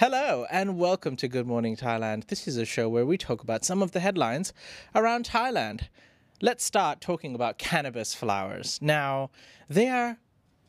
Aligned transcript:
Hello 0.00 0.46
and 0.50 0.78
welcome 0.78 1.14
to 1.16 1.28
Good 1.28 1.46
Morning 1.46 1.76
Thailand. 1.76 2.28
This 2.28 2.48
is 2.48 2.56
a 2.56 2.64
show 2.64 2.88
where 2.88 3.04
we 3.04 3.18
talk 3.18 3.42
about 3.42 3.66
some 3.66 3.82
of 3.82 3.92
the 3.92 4.00
headlines 4.00 4.54
around 4.94 5.26
Thailand. 5.26 5.88
Let's 6.40 6.64
start 6.64 7.02
talking 7.02 7.34
about 7.34 7.58
cannabis 7.58 8.14
flowers. 8.14 8.78
Now, 8.80 9.28
they 9.68 9.88
are 9.88 10.16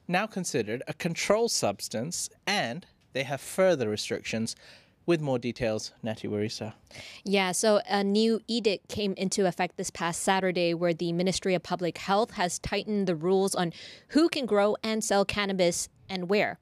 now 0.06 0.28
considered 0.28 0.84
a 0.86 0.94
controlled 0.94 1.52
substance 1.52 2.30
and 2.46 2.86
they 3.14 3.24
have 3.24 3.40
further 3.40 3.88
restrictions. 3.88 4.54
With 5.06 5.22
more 5.22 5.40
details, 5.40 5.94
Natty 6.04 6.28
Warisa. 6.28 6.74
Yeah, 7.24 7.54
so 7.54 7.80
a 7.90 8.04
new 8.04 8.42
edict 8.50 8.90
came 8.90 9.14
into 9.14 9.48
effect 9.48 9.78
this 9.78 9.90
past 9.90 10.24
Saturday 10.24 10.74
where 10.74 10.94
the 10.94 11.14
Ministry 11.14 11.56
of 11.56 11.64
Public 11.64 12.00
Health 12.00 12.32
has 12.32 12.60
tightened 12.60 13.08
the 13.08 13.16
rules 13.16 13.56
on 13.56 13.72
who 14.10 14.28
can 14.28 14.46
grow 14.46 14.76
and 14.84 15.02
sell 15.02 15.24
cannabis 15.24 15.88
and 16.10 16.28
where. 16.28 16.60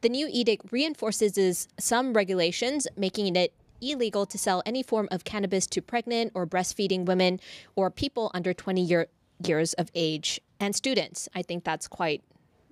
The 0.00 0.08
new 0.08 0.28
edict 0.30 0.72
reinforces 0.72 1.68
some 1.78 2.12
regulations, 2.12 2.86
making 2.96 3.34
it 3.36 3.52
illegal 3.80 4.24
to 4.26 4.38
sell 4.38 4.62
any 4.64 4.82
form 4.82 5.08
of 5.10 5.24
cannabis 5.24 5.66
to 5.68 5.82
pregnant 5.82 6.32
or 6.34 6.46
breastfeeding 6.46 7.04
women 7.04 7.40
or 7.76 7.90
people 7.90 8.30
under 8.34 8.54
20 8.54 8.82
year, 8.82 9.06
years 9.44 9.72
of 9.74 9.90
age 9.94 10.40
and 10.60 10.74
students. 10.74 11.28
I 11.34 11.42
think 11.42 11.64
that's 11.64 11.86
quite 11.88 12.22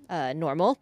uh, 0.08 0.32
normal, 0.34 0.78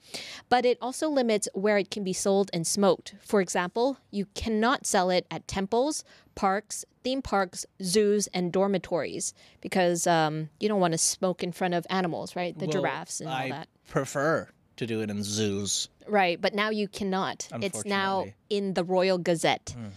but 0.49 0.65
it 0.65 0.77
also 0.81 1.09
limits 1.09 1.49
where 1.55 1.79
it 1.79 1.91
can 1.91 2.03
be 2.03 2.13
sold 2.13 2.51
and 2.53 2.67
smoked. 2.67 3.15
For 3.21 3.41
example, 3.41 3.97
you 4.11 4.27
cannot 4.35 4.87
sell 4.87 5.09
it 5.11 5.25
at 5.31 5.47
temples, 5.47 6.03
parks, 6.35 6.85
theme 7.05 7.23
parks, 7.23 7.65
zoos, 7.83 8.27
and 8.29 8.53
dormitories 8.53 9.33
because 9.61 10.07
um, 10.07 10.49
you 10.59 10.69
don't 10.69 10.81
want 10.81 10.93
to 10.93 10.99
smoke 10.99 11.43
in 11.45 11.53
front 11.53 11.75
of 11.75 11.87
animals, 11.91 12.35
right? 12.35 12.59
The 12.59 12.67
Well, 12.67 12.73
giraffes 12.73 13.21
and 13.21 13.29
all 13.29 13.37
I 13.37 13.49
that. 13.51 13.69
prefer 13.89 14.49
to 14.77 14.87
do 14.87 15.01
it 15.01 15.11
in 15.11 15.23
zoos. 15.23 15.89
Right, 16.11 16.41
but 16.41 16.55
now 16.55 16.71
you 16.71 16.89
cannot. 16.89 17.49
It's 17.61 17.85
now 17.85 18.27
in 18.49 18.75
the 18.75 18.85
Royal 18.85 19.19
Gazette. 19.19 19.75
Hmm. 19.77 19.89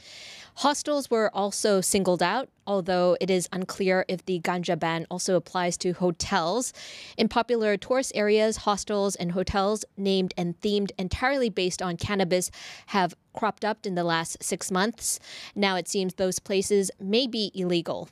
Hostels 0.57 1.09
were 1.09 1.31
also 1.33 1.81
singled 1.81 2.21
out, 2.21 2.47
although 2.67 3.17
it 3.19 3.31
is 3.31 3.49
unclear 3.51 4.05
if 4.07 4.23
the 4.25 4.39
ganja 4.41 4.77
ban 4.77 5.07
also 5.09 5.35
applies 5.35 5.77
to 5.77 5.93
hotels. 5.93 6.73
In 7.17 7.27
popular 7.27 7.75
tourist 7.75 8.11
areas, 8.13 8.57
hostels 8.57 9.15
and 9.15 9.31
hotels 9.31 9.83
named 9.97 10.31
and 10.37 10.59
themed 10.61 10.91
entirely 10.99 11.49
based 11.49 11.81
on 11.81 11.97
cannabis 11.97 12.51
have 12.87 13.15
cropped 13.33 13.65
up 13.65 13.87
in 13.87 13.95
the 13.95 14.03
last 14.03 14.43
six 14.43 14.69
months. 14.69 15.19
Now 15.55 15.75
it 15.75 15.87
seems 15.87 16.13
those 16.13 16.37
places 16.37 16.91
may 16.99 17.25
be 17.25 17.51
illegal 17.55 18.09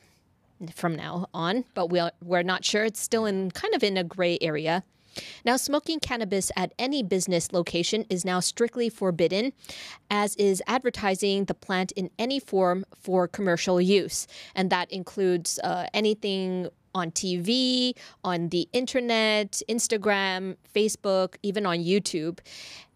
from 0.73 0.95
now 0.95 1.27
on, 1.35 1.65
but 1.75 1.91
we're, 1.91 2.11
we're 2.23 2.41
not 2.43 2.65
sure. 2.65 2.85
It's 2.85 2.99
still 2.99 3.25
in 3.25 3.51
kind 3.51 3.75
of 3.75 3.83
in 3.83 3.97
a 3.97 4.03
gray 4.03 4.39
area. 4.41 4.83
Now, 5.45 5.57
smoking 5.57 5.99
cannabis 5.99 6.51
at 6.55 6.73
any 6.77 7.03
business 7.03 7.51
location 7.51 8.05
is 8.09 8.25
now 8.25 8.39
strictly 8.39 8.89
forbidden, 8.89 9.53
as 10.09 10.35
is 10.35 10.61
advertising 10.67 11.45
the 11.45 11.53
plant 11.53 11.91
in 11.93 12.09
any 12.17 12.39
form 12.39 12.85
for 12.99 13.27
commercial 13.27 13.81
use. 13.81 14.27
And 14.55 14.69
that 14.69 14.91
includes 14.91 15.59
uh, 15.63 15.87
anything 15.93 16.69
on 16.93 17.11
TV, 17.11 17.93
on 18.23 18.49
the 18.49 18.67
internet, 18.73 19.61
Instagram, 19.69 20.57
Facebook, 20.73 21.35
even 21.43 21.65
on 21.65 21.79
YouTube. 21.79 22.39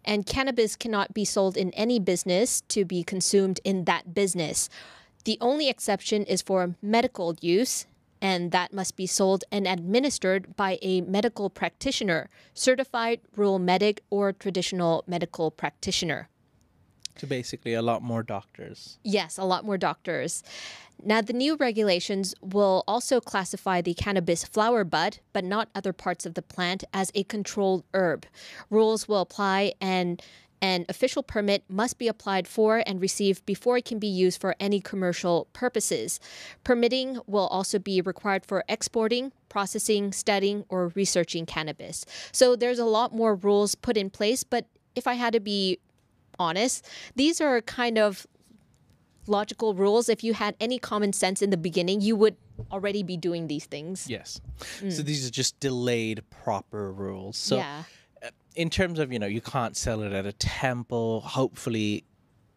And 0.03 0.25
cannabis 0.25 0.75
cannot 0.75 1.13
be 1.13 1.25
sold 1.25 1.57
in 1.57 1.71
any 1.71 1.99
business 1.99 2.61
to 2.69 2.85
be 2.85 3.03
consumed 3.03 3.59
in 3.63 3.85
that 3.85 4.13
business. 4.13 4.69
The 5.23 5.37
only 5.41 5.69
exception 5.69 6.23
is 6.23 6.43
for 6.43 6.75
medical 6.81 7.35
use, 7.41 7.87
and 8.21 8.51
that 8.51 8.73
must 8.73 8.95
be 8.95 9.07
sold 9.07 9.43
and 9.51 9.67
administered 9.67 10.55
by 10.55 10.79
a 10.81 11.01
medical 11.01 11.49
practitioner, 11.49 12.29
certified 12.53 13.21
rural 13.35 13.59
medic, 13.59 14.01
or 14.09 14.33
traditional 14.33 15.03
medical 15.07 15.51
practitioner. 15.51 16.29
So 17.17 17.27
basically, 17.27 17.73
a 17.73 17.81
lot 17.81 18.01
more 18.01 18.23
doctors. 18.23 18.99
Yes, 19.03 19.37
a 19.37 19.45
lot 19.45 19.63
more 19.63 19.77
doctors. 19.77 20.43
Now, 21.03 21.21
the 21.21 21.33
new 21.33 21.55
regulations 21.55 22.33
will 22.41 22.83
also 22.87 23.19
classify 23.19 23.81
the 23.81 23.93
cannabis 23.93 24.43
flower 24.43 24.83
bud, 24.83 25.19
but 25.33 25.43
not 25.43 25.69
other 25.75 25.93
parts 25.93 26.25
of 26.25 26.33
the 26.33 26.41
plant, 26.41 26.83
as 26.93 27.11
a 27.15 27.23
controlled 27.23 27.83
herb. 27.93 28.25
Rules 28.69 29.07
will 29.07 29.21
apply 29.21 29.73
and 29.79 30.21
an 30.61 30.85
official 30.89 31.23
permit 31.23 31.63
must 31.69 31.97
be 31.97 32.07
applied 32.07 32.47
for 32.47 32.81
and 32.85 33.01
received 33.01 33.45
before 33.45 33.77
it 33.77 33.85
can 33.85 33.99
be 33.99 34.07
used 34.07 34.39
for 34.39 34.55
any 34.59 34.79
commercial 34.79 35.47
purposes. 35.53 36.19
Permitting 36.63 37.19
will 37.27 37.47
also 37.47 37.77
be 37.79 38.01
required 38.01 38.45
for 38.45 38.63
exporting, 38.67 39.31
processing, 39.49 40.11
studying, 40.11 40.65
or 40.69 40.89
researching 40.89 41.45
cannabis. 41.45 42.05
So 42.31 42.55
there's 42.55 42.79
a 42.79 42.85
lot 42.85 43.13
more 43.13 43.35
rules 43.35 43.75
put 43.75 43.97
in 43.97 44.09
place, 44.09 44.43
but 44.43 44.65
if 44.95 45.07
I 45.07 45.13
had 45.13 45.33
to 45.33 45.39
be 45.39 45.79
honest, 46.39 46.87
these 47.15 47.41
are 47.41 47.61
kind 47.61 47.97
of 47.97 48.25
logical 49.27 49.73
rules. 49.73 50.09
If 50.09 50.23
you 50.23 50.33
had 50.33 50.55
any 50.59 50.79
common 50.79 51.13
sense 51.13 51.41
in 51.41 51.49
the 51.49 51.57
beginning, 51.57 52.01
you 52.01 52.15
would 52.15 52.37
already 52.71 53.03
be 53.03 53.17
doing 53.17 53.47
these 53.47 53.65
things. 53.65 54.07
Yes. 54.09 54.39
Mm. 54.79 54.91
So 54.91 55.03
these 55.03 55.27
are 55.27 55.31
just 55.31 55.59
delayed 55.59 56.23
proper 56.29 56.91
rules. 56.91 57.37
So 57.37 57.57
yeah. 57.57 57.83
In 58.55 58.69
terms 58.69 58.99
of 58.99 59.11
you 59.11 59.19
know 59.19 59.27
you 59.27 59.41
can't 59.41 59.75
sell 59.77 60.01
it 60.01 60.13
at 60.13 60.25
a 60.25 60.33
temple. 60.33 61.21
Hopefully 61.21 62.03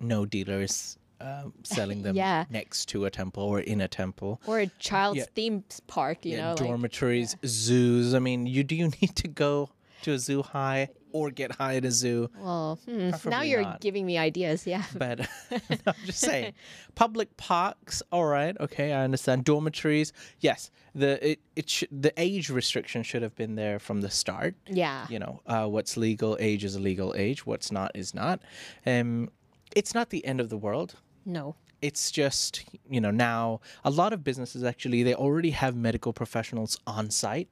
no 0.00 0.25
dealers 0.26 0.97
um, 1.20 1.53
selling 1.64 2.03
them 2.03 2.14
Yeah. 2.25 2.44
next 2.50 2.86
to 2.91 3.04
a 3.04 3.10
temple 3.10 3.42
or 3.42 3.60
in 3.60 3.81
a 3.81 3.88
temple. 3.88 4.41
Or 4.47 4.60
a 4.60 4.66
child's 4.78 5.19
Yeah. 5.19 5.25
theme 5.34 5.64
park, 5.87 6.25
you 6.25 6.37
Yeah, 6.37 6.42
know, 6.50 6.54
like 6.54 6.58
dormitories 6.69 7.37
zoos. 7.44 8.14
I 8.14 8.19
mean 8.20 8.47
you 8.47 8.62
do 8.64 8.75
you 8.76 8.91
need 9.03 9.16
to 9.16 9.28
go 9.28 9.70
to 10.03 10.12
a 10.12 10.19
zoo 10.19 10.42
high 10.42 10.91
or 11.12 11.30
get 11.30 11.52
high 11.52 11.76
at 11.76 11.84
a 11.84 11.91
zoo 11.91 12.30
well, 12.38 12.78
hmm, 12.84 13.10
now 13.28 13.42
you're 13.42 13.62
not. 13.62 13.80
giving 13.80 14.04
me 14.06 14.19
ideas. 14.19 14.66
Yeah. 14.66 14.84
but 14.96 15.20
i'm 15.86 15.94
just 16.04 16.20
saying 16.20 16.52
public 16.94 17.36
parks 17.36 18.02
all 18.12 18.24
right 18.26 18.56
okay 18.60 18.92
i 18.92 19.02
understand 19.04 19.44
dormitories 19.44 20.12
yes 20.41 20.70
the 20.94 21.30
it, 21.32 21.41
it 21.56 21.69
sh- 21.70 21.84
the 21.92 22.12
age 22.16 22.50
restriction 22.50 23.02
should 23.02 23.22
have 23.22 23.34
been 23.36 23.54
there 23.54 23.78
from 23.78 24.00
the 24.00 24.10
start 24.10 24.54
Yeah. 24.66 25.06
you 25.08 25.19
know 25.19 25.41
uh, 25.46 25.66
what's 25.66 25.96
legal 25.96 26.36
age 26.41 26.64
is 26.64 26.74
a 26.74 26.80
legal 26.80 27.14
age 27.16 27.46
what's 27.46 27.70
not 27.72 27.90
is 27.94 28.14
not 28.14 28.40
um 28.86 29.28
it's 29.76 29.94
not 29.94 30.10
the 30.10 30.25
end 30.25 30.40
of 30.40 30.48
the 30.48 30.56
world 30.56 30.94
No. 31.25 31.54
it's 31.82 32.10
just 32.10 32.64
you 32.90 33.00
know 33.00 33.10
now 33.12 33.60
a 33.84 33.90
lot 33.90 34.12
of 34.12 34.25
businesses 34.25 34.64
actually 34.64 35.02
they 35.02 35.14
already 35.14 35.50
have 35.50 35.76
medical 35.76 36.12
professionals 36.12 36.78
on 36.86 37.10
site 37.10 37.48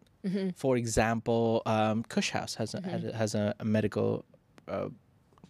for 0.56 0.76
example 0.76 1.62
um, 1.66 2.03
kush 2.04 2.31
house 2.31 2.54
has 2.56 2.75
a, 2.75 2.81
has 2.82 3.04
a- 3.04 3.16
has 3.16 3.34
a, 3.34 3.54
a 3.60 3.64
medical 3.64 4.25
uh, 4.69 4.88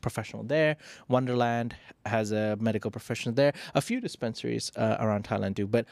professional 0.01 0.43
there 0.45 0.77
wonderland 1.09 1.75
has 2.05 2.33
a 2.33 2.57
medical 2.61 2.91
professional 2.91 3.35
there 3.35 3.53
a 3.75 3.81
few 3.81 4.01
dispensaries 4.01 4.71
uh, 4.77 4.97
around 5.01 5.25
thailand 5.25 5.55
do 5.55 5.67
but 5.67 5.85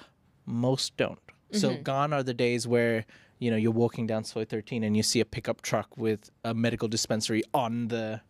most 0.46 0.96
don't 0.96 1.18
so 1.52 1.76
gone 1.92 2.12
are 2.12 2.22
the 2.22 2.34
days 2.34 2.66
where 2.66 3.04
you 3.38 3.50
know 3.50 3.56
you're 3.56 3.70
walking 3.84 4.06
down 4.06 4.22
soi 4.24 4.44
13 4.44 4.82
and 4.84 4.96
you 4.96 5.02
see 5.02 5.20
a 5.20 5.24
pickup 5.24 5.62
truck 5.62 5.88
with 5.96 6.30
a 6.44 6.52
medical 6.52 6.88
dispensary 6.88 7.42
on 7.52 7.88
the 7.88 8.20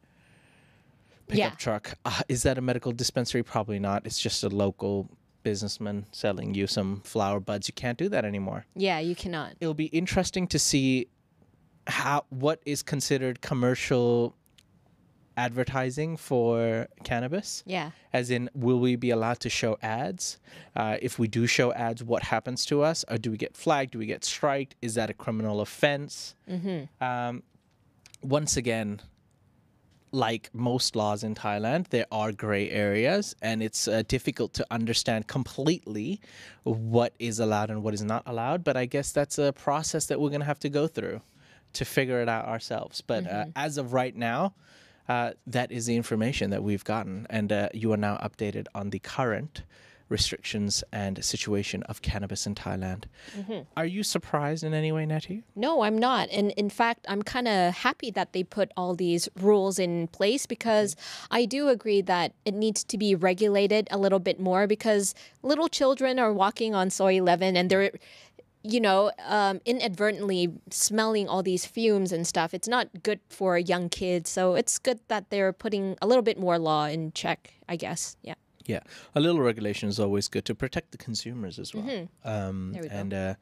pickup 1.28 1.52
Yeah. 1.52 1.56
truck. 1.56 1.94
Uh, 2.04 2.20
is 2.28 2.42
that 2.42 2.58
a 2.58 2.60
medical 2.60 2.92
dispensary? 2.92 3.42
Probably 3.42 3.78
not. 3.78 4.04
It's 4.06 4.20
just 4.20 4.44
a 4.44 4.48
local 4.50 5.08
businessman 5.44 6.06
selling 6.10 6.54
you 6.54 6.66
some 6.66 7.02
flower 7.04 7.38
buds. 7.38 7.68
You 7.68 7.74
can't 7.74 7.96
do 7.96 8.08
that 8.08 8.24
anymore. 8.24 8.66
Yeah, 8.74 8.98
you 8.98 9.14
cannot. 9.14 9.52
It'll 9.60 9.74
be 9.74 9.86
interesting 9.86 10.48
to 10.48 10.58
see 10.58 11.06
how 11.86 12.24
what 12.30 12.60
is 12.66 12.82
considered 12.82 13.40
commercial 13.40 14.34
advertising 15.36 16.16
for 16.16 16.86
cannabis. 17.02 17.62
Yeah. 17.66 17.90
As 18.12 18.30
in, 18.30 18.48
will 18.54 18.78
we 18.78 18.96
be 18.96 19.10
allowed 19.10 19.40
to 19.40 19.50
show 19.50 19.76
ads? 19.82 20.38
Uh, 20.76 20.96
if 21.02 21.18
we 21.18 21.28
do 21.28 21.46
show 21.46 21.72
ads, 21.72 22.02
what 22.04 22.22
happens 22.22 22.64
to 22.66 22.82
us? 22.82 23.04
Or 23.08 23.18
do 23.18 23.30
we 23.30 23.36
get 23.36 23.56
flagged? 23.56 23.92
Do 23.92 23.98
we 23.98 24.06
get 24.06 24.24
striked? 24.24 24.76
Is 24.80 24.94
that 24.94 25.10
a 25.10 25.14
criminal 25.14 25.60
offense? 25.60 26.34
Um, 27.00 27.42
once 28.22 28.56
again, 28.56 29.00
like 30.14 30.48
most 30.54 30.94
laws 30.94 31.24
in 31.24 31.34
Thailand, 31.34 31.88
there 31.88 32.06
are 32.12 32.32
gray 32.32 32.70
areas, 32.70 33.34
and 33.42 33.62
it's 33.62 33.88
uh, 33.88 34.02
difficult 34.06 34.52
to 34.54 34.66
understand 34.70 35.26
completely 35.26 36.20
what 36.62 37.12
is 37.18 37.40
allowed 37.40 37.70
and 37.70 37.82
what 37.82 37.94
is 37.94 38.02
not 38.02 38.22
allowed. 38.24 38.62
But 38.64 38.76
I 38.76 38.86
guess 38.86 39.12
that's 39.12 39.38
a 39.38 39.52
process 39.52 40.06
that 40.06 40.20
we're 40.20 40.30
going 40.30 40.40
to 40.40 40.46
have 40.46 40.60
to 40.60 40.68
go 40.68 40.86
through 40.86 41.20
to 41.74 41.84
figure 41.84 42.22
it 42.22 42.28
out 42.28 42.46
ourselves. 42.46 43.00
But 43.00 43.26
uh, 43.26 43.46
as 43.56 43.76
of 43.76 43.92
right 43.92 44.14
now, 44.16 44.54
uh, 45.08 45.32
that 45.48 45.72
is 45.72 45.86
the 45.86 45.96
information 45.96 46.50
that 46.50 46.62
we've 46.62 46.84
gotten, 46.84 47.26
and 47.28 47.52
uh, 47.52 47.68
you 47.74 47.92
are 47.92 47.98
now 47.98 48.16
updated 48.18 48.66
on 48.74 48.90
the 48.90 49.00
current 49.00 49.64
restrictions 50.08 50.84
and 50.92 51.24
situation 51.24 51.82
of 51.84 52.02
cannabis 52.02 52.46
in 52.46 52.54
Thailand. 52.54 53.04
Are 53.76 53.86
you 53.86 54.02
surprised 54.02 54.62
in 54.62 54.74
any 54.74 54.92
way, 54.92 55.06
Nettie? 55.06 55.44
No, 55.56 55.82
I'm 55.82 55.98
not. 55.98 56.28
And 56.30 56.50
in 56.52 56.70
fact, 56.70 57.06
I'm 57.08 57.22
kind 57.22 57.48
of 57.48 57.74
happy 57.74 58.10
that 58.12 58.32
they 58.32 58.44
put 58.44 58.70
all 58.76 58.94
these 58.94 59.28
rules 59.40 59.78
in 59.78 60.08
place 60.08 60.46
because 60.46 60.96
I 61.30 61.44
do 61.44 61.68
agree 61.68 62.02
that 62.02 62.32
it 62.44 62.54
needs 62.54 62.84
to 62.84 62.98
be 62.98 63.14
regulated 63.14 63.88
a 63.90 63.98
little 63.98 64.18
bit 64.18 64.38
more 64.38 64.66
because 64.66 65.14
little 65.42 65.68
children 65.68 66.18
are 66.18 66.32
walking 66.32 66.74
on 66.74 66.90
soi 66.90 67.14
11 67.14 67.56
and 67.56 67.70
they're 67.70 67.92
you 68.66 68.80
know, 68.80 69.12
um, 69.26 69.60
inadvertently 69.66 70.50
smelling 70.70 71.28
all 71.28 71.42
these 71.42 71.66
fumes 71.66 72.12
and 72.12 72.26
stuff. 72.26 72.54
It's 72.54 72.66
not 72.66 72.88
good 73.02 73.20
for 73.28 73.58
young 73.58 73.90
kids. 73.90 74.30
So 74.30 74.54
it's 74.54 74.78
good 74.78 75.00
that 75.08 75.28
they're 75.28 75.52
putting 75.52 75.98
a 76.00 76.06
little 76.06 76.22
bit 76.22 76.38
more 76.38 76.58
law 76.58 76.86
in 76.86 77.12
check, 77.12 77.52
I 77.68 77.76
guess. 77.76 78.16
Yeah. 78.22 78.34
Yeah, 78.66 78.80
a 79.14 79.20
little 79.20 79.40
regulation 79.42 79.88
is 79.88 80.00
always 80.00 80.28
good 80.28 80.44
to 80.46 80.54
protect 80.54 80.92
the 80.92 80.98
consumers 80.98 81.58
as 81.58 81.74
well. 81.74 81.84
Um, 82.24 82.72
There 82.72 82.82
we 82.82 82.88
go. 82.88 82.94
and 82.96 83.12
uh, 83.14 83.34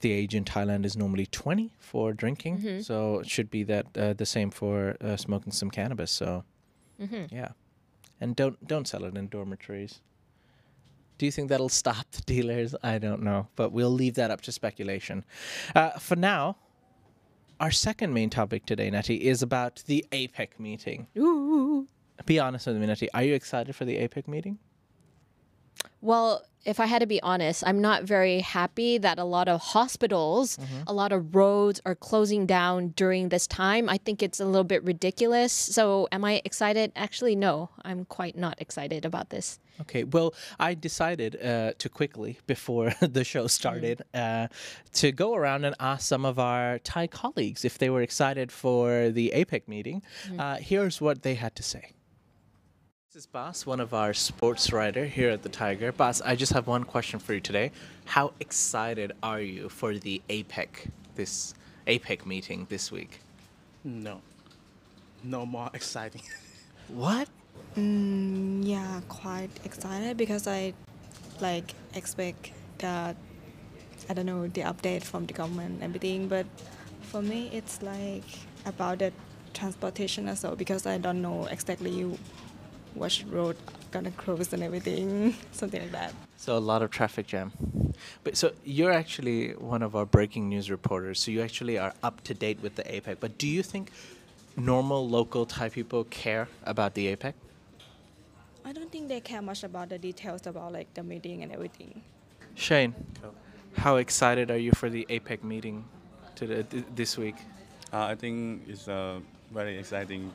the 0.00 0.12
age 0.12 0.34
in 0.34 0.44
Thailand 0.44 0.84
is 0.84 0.96
normally 0.96 1.26
20 1.26 1.72
for 1.78 2.12
drinking, 2.12 2.82
so 2.82 3.18
it 3.20 3.28
should 3.28 3.50
be 3.50 3.62
that 3.64 3.86
uh, 3.96 4.12
the 4.14 4.26
same 4.26 4.50
for 4.50 4.96
uh, 5.00 5.16
smoking 5.16 5.52
some 5.52 5.70
cannabis. 5.70 6.10
So, 6.10 6.44
yeah, 6.98 7.48
and 8.20 8.34
don't 8.36 8.66
don't 8.66 8.86
sell 8.88 9.04
it 9.04 9.16
in 9.16 9.28
dormitories. 9.28 10.00
Do 11.18 11.24
you 11.26 11.32
think 11.32 11.48
that'll 11.48 11.70
stop 11.70 12.10
the 12.10 12.20
dealers? 12.22 12.74
I 12.82 12.98
don't 12.98 13.22
know, 13.22 13.48
but 13.56 13.72
we'll 13.72 13.90
leave 13.90 14.14
that 14.14 14.30
up 14.30 14.42
to 14.42 14.52
speculation. 14.52 15.24
Uh, 15.74 15.90
for 15.98 16.14
now, 16.16 16.56
our 17.58 17.70
second 17.70 18.12
main 18.12 18.28
topic 18.28 18.66
today, 18.66 18.90
Natty, 18.90 19.26
is 19.26 19.40
about 19.42 19.82
the 19.86 20.04
APEC 20.12 20.58
meeting. 20.58 21.06
Ooh. 21.18 21.88
Be 22.24 22.38
honest 22.38 22.66
with 22.66 22.76
me, 22.76 22.86
Natty. 22.86 23.08
Are 23.12 23.22
you 23.22 23.34
excited 23.34 23.74
for 23.76 23.84
the 23.84 23.96
APEC 23.96 24.26
meeting? 24.26 24.58
Well, 26.00 26.44
if 26.64 26.80
I 26.80 26.86
had 26.86 26.98
to 26.98 27.06
be 27.06 27.22
honest, 27.22 27.62
I'm 27.66 27.80
not 27.80 28.02
very 28.02 28.40
happy 28.40 28.98
that 28.98 29.18
a 29.18 29.24
lot 29.24 29.48
of 29.48 29.60
hospitals, 29.60 30.58
a 30.86 30.92
lot 30.92 31.12
of 31.12 31.34
roads 31.34 31.80
are 31.86 31.94
closing 31.94 32.44
down 32.44 32.88
during 32.96 33.28
this 33.28 33.46
time. 33.46 33.88
I 33.88 33.98
think 33.98 34.22
it's 34.22 34.40
a 34.40 34.44
little 34.44 34.64
bit 34.64 34.82
ridiculous. 34.82 35.52
So, 35.52 36.08
am 36.10 36.24
I 36.24 36.42
excited? 36.44 36.92
Actually, 36.96 37.36
no, 37.36 37.70
I'm 37.82 38.04
quite 38.04 38.36
not 38.36 38.60
excited 38.60 39.04
about 39.04 39.30
this. 39.30 39.60
Okay, 39.82 40.04
well, 40.04 40.34
I 40.58 40.74
decided 40.74 41.40
uh, 41.40 41.72
to 41.78 41.88
quickly, 41.88 42.38
before 42.46 42.92
the 43.00 43.22
show 43.24 43.46
started, 43.46 44.02
uh, 44.12 44.48
to 44.94 45.12
go 45.12 45.34
around 45.34 45.64
and 45.64 45.74
ask 45.78 46.06
some 46.06 46.24
of 46.24 46.38
our 46.38 46.78
Thai 46.80 47.06
colleagues 47.06 47.64
if 47.64 47.78
they 47.78 47.90
were 47.90 48.02
excited 48.02 48.50
for 48.50 49.10
the 49.10 49.32
APEC 49.36 49.68
meeting. 49.68 50.02
Uh, 50.38 50.56
here's 50.56 51.00
what 51.00 51.22
they 51.22 51.34
had 51.34 51.54
to 51.56 51.62
say. 51.62 51.92
This 53.16 53.22
is 53.22 53.28
Bas, 53.28 53.64
one 53.64 53.80
of 53.80 53.94
our 53.94 54.12
sports 54.12 54.74
writer 54.74 55.06
here 55.06 55.30
at 55.30 55.42
the 55.42 55.48
Thaiger. 55.48 55.96
Bas, 55.96 56.20
I 56.20 56.36
just 56.36 56.52
have 56.52 56.66
one 56.66 56.84
question 56.84 57.18
for 57.18 57.32
you 57.32 57.40
today. 57.40 57.72
How 58.04 58.34
excited 58.40 59.12
are 59.22 59.40
you 59.40 59.70
for 59.70 59.94
the 59.94 60.20
APEC, 60.28 60.90
this 61.14 61.54
APEC 61.86 62.26
meeting 62.26 62.66
this 62.68 62.92
week? 62.92 63.20
No. 63.84 64.20
No 65.24 65.46
more 65.46 65.70
exciting. 65.72 66.20
What? 66.88 67.30
Mm, 67.74 68.60
yeah, 68.62 69.00
quite 69.08 69.48
excited 69.64 70.18
because 70.18 70.46
I 70.46 70.74
like 71.40 71.72
expect 71.94 72.50
that 72.84 73.16
I 74.10 74.12
don't 74.12 74.26
know 74.26 74.46
the 74.46 74.60
update 74.60 75.04
from 75.04 75.24
the 75.24 75.32
government 75.32 75.76
and 75.76 75.84
everything. 75.84 76.28
But 76.28 76.44
for 77.00 77.22
me, 77.22 77.48
it's 77.50 77.80
like 77.80 78.28
about 78.66 78.98
the 78.98 79.10
transportation 79.54 80.28
as 80.28 80.42
well 80.42 80.54
because 80.54 80.84
I 80.84 80.98
don't 80.98 81.22
know 81.22 81.46
exactly 81.46 82.18
which 82.96 83.24
road 83.28 83.56
gonna 83.90 84.10
close 84.12 84.52
and 84.52 84.62
everything, 84.62 85.34
something 85.52 85.80
like 85.80 85.92
that. 85.92 86.12
So 86.36 86.56
a 86.56 86.58
lot 86.58 86.82
of 86.82 86.90
traffic 86.90 87.26
jam. 87.26 87.52
But 88.24 88.36
so 88.36 88.52
you're 88.64 88.92
actually 88.92 89.52
one 89.52 89.82
of 89.82 89.96
our 89.96 90.06
breaking 90.06 90.48
news 90.48 90.70
reporters. 90.70 91.20
So 91.20 91.30
you 91.30 91.42
actually 91.42 91.78
are 91.78 91.94
up 92.02 92.22
to 92.24 92.34
date 92.34 92.60
with 92.62 92.76
the 92.76 92.82
APEC. 92.84 93.16
But 93.20 93.38
do 93.38 93.48
you 93.48 93.62
think 93.62 93.90
normal 94.56 95.08
local 95.08 95.46
Thai 95.46 95.68
people 95.68 96.04
care 96.04 96.48
about 96.64 96.94
the 96.94 97.14
APEC? 97.14 97.34
I 98.64 98.72
don't 98.72 98.90
think 98.90 99.08
they 99.08 99.20
care 99.20 99.40
much 99.40 99.62
about 99.62 99.88
the 99.88 99.98
details 99.98 100.46
about 100.46 100.72
like 100.72 100.92
the 100.94 101.02
meeting 101.02 101.42
and 101.42 101.52
everything. 101.52 102.02
Shane, 102.54 102.94
how 103.76 103.96
excited 103.96 104.50
are 104.50 104.56
you 104.56 104.72
for 104.72 104.90
the 104.90 105.06
APEC 105.08 105.44
meeting 105.44 105.84
to 106.36 106.46
the, 106.46 106.64
th- 106.64 106.84
this 106.94 107.16
week? 107.16 107.36
Uh, 107.92 108.04
I 108.04 108.14
think 108.14 108.62
it's 108.66 108.88
uh, 108.88 109.20
very 109.52 109.78
exciting 109.78 110.32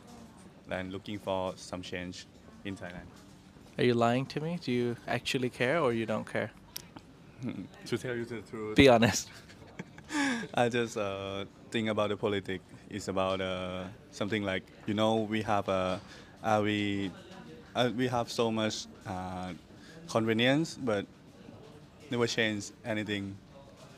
and 0.69 0.93
looking 0.93 1.19
for 1.19 1.53
some 1.57 1.81
change 1.81 2.25
in 2.65 2.75
Thailand. 2.75 3.07
Are 3.77 3.83
you 3.83 3.93
lying 3.93 4.25
to 4.27 4.41
me? 4.41 4.59
Do 4.63 4.71
you 4.71 4.95
actually 5.07 5.49
care 5.49 5.79
or 5.79 5.93
you 5.93 6.05
don't 6.05 6.25
care? 6.31 6.51
to 7.85 7.97
tell 7.97 8.15
you 8.15 8.25
the 8.25 8.41
truth, 8.41 8.75
Be 8.75 8.89
honest. 8.89 9.29
I 10.53 10.69
just 10.69 10.97
uh, 10.97 11.45
think 11.71 11.89
about 11.89 12.09
the 12.09 12.17
politics. 12.17 12.63
It's 12.89 13.07
about 13.07 13.41
uh, 13.41 13.85
something 14.11 14.43
like 14.43 14.63
you 14.85 14.93
know 14.93 15.15
we 15.29 15.41
have 15.43 15.67
uh, 15.69 15.97
uh, 16.43 16.61
we 16.63 17.11
uh, 17.75 17.89
we 17.95 18.07
have 18.07 18.29
so 18.29 18.51
much 18.51 18.85
uh, 19.07 19.53
convenience, 20.09 20.77
but 20.81 21.05
never 22.09 22.27
change 22.27 22.71
anything 22.85 23.37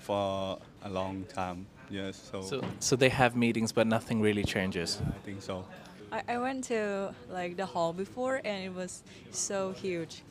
for 0.01 0.59
a 0.83 0.89
long 0.89 1.25
time. 1.33 1.65
Yes, 1.89 2.29
so, 2.31 2.41
So, 2.41 2.63
so 2.79 2.95
they 2.95 3.09
have 3.09 3.35
meetings, 3.35 3.71
but 3.71 3.87
nothing 3.87 4.21
really 4.21 4.43
changes. 4.43 5.01
I 5.05 5.19
think 5.25 5.41
so. 5.41 5.65
I, 6.13 6.21
I 6.27 6.37
went 6.37 6.63
to 6.65 7.13
like 7.29 7.57
the 7.57 7.65
hall 7.65 7.91
before 7.91 8.39
and 8.45 8.63
it 8.63 8.73
was 8.73 9.03
so 9.31 9.71
huge. 9.71 10.21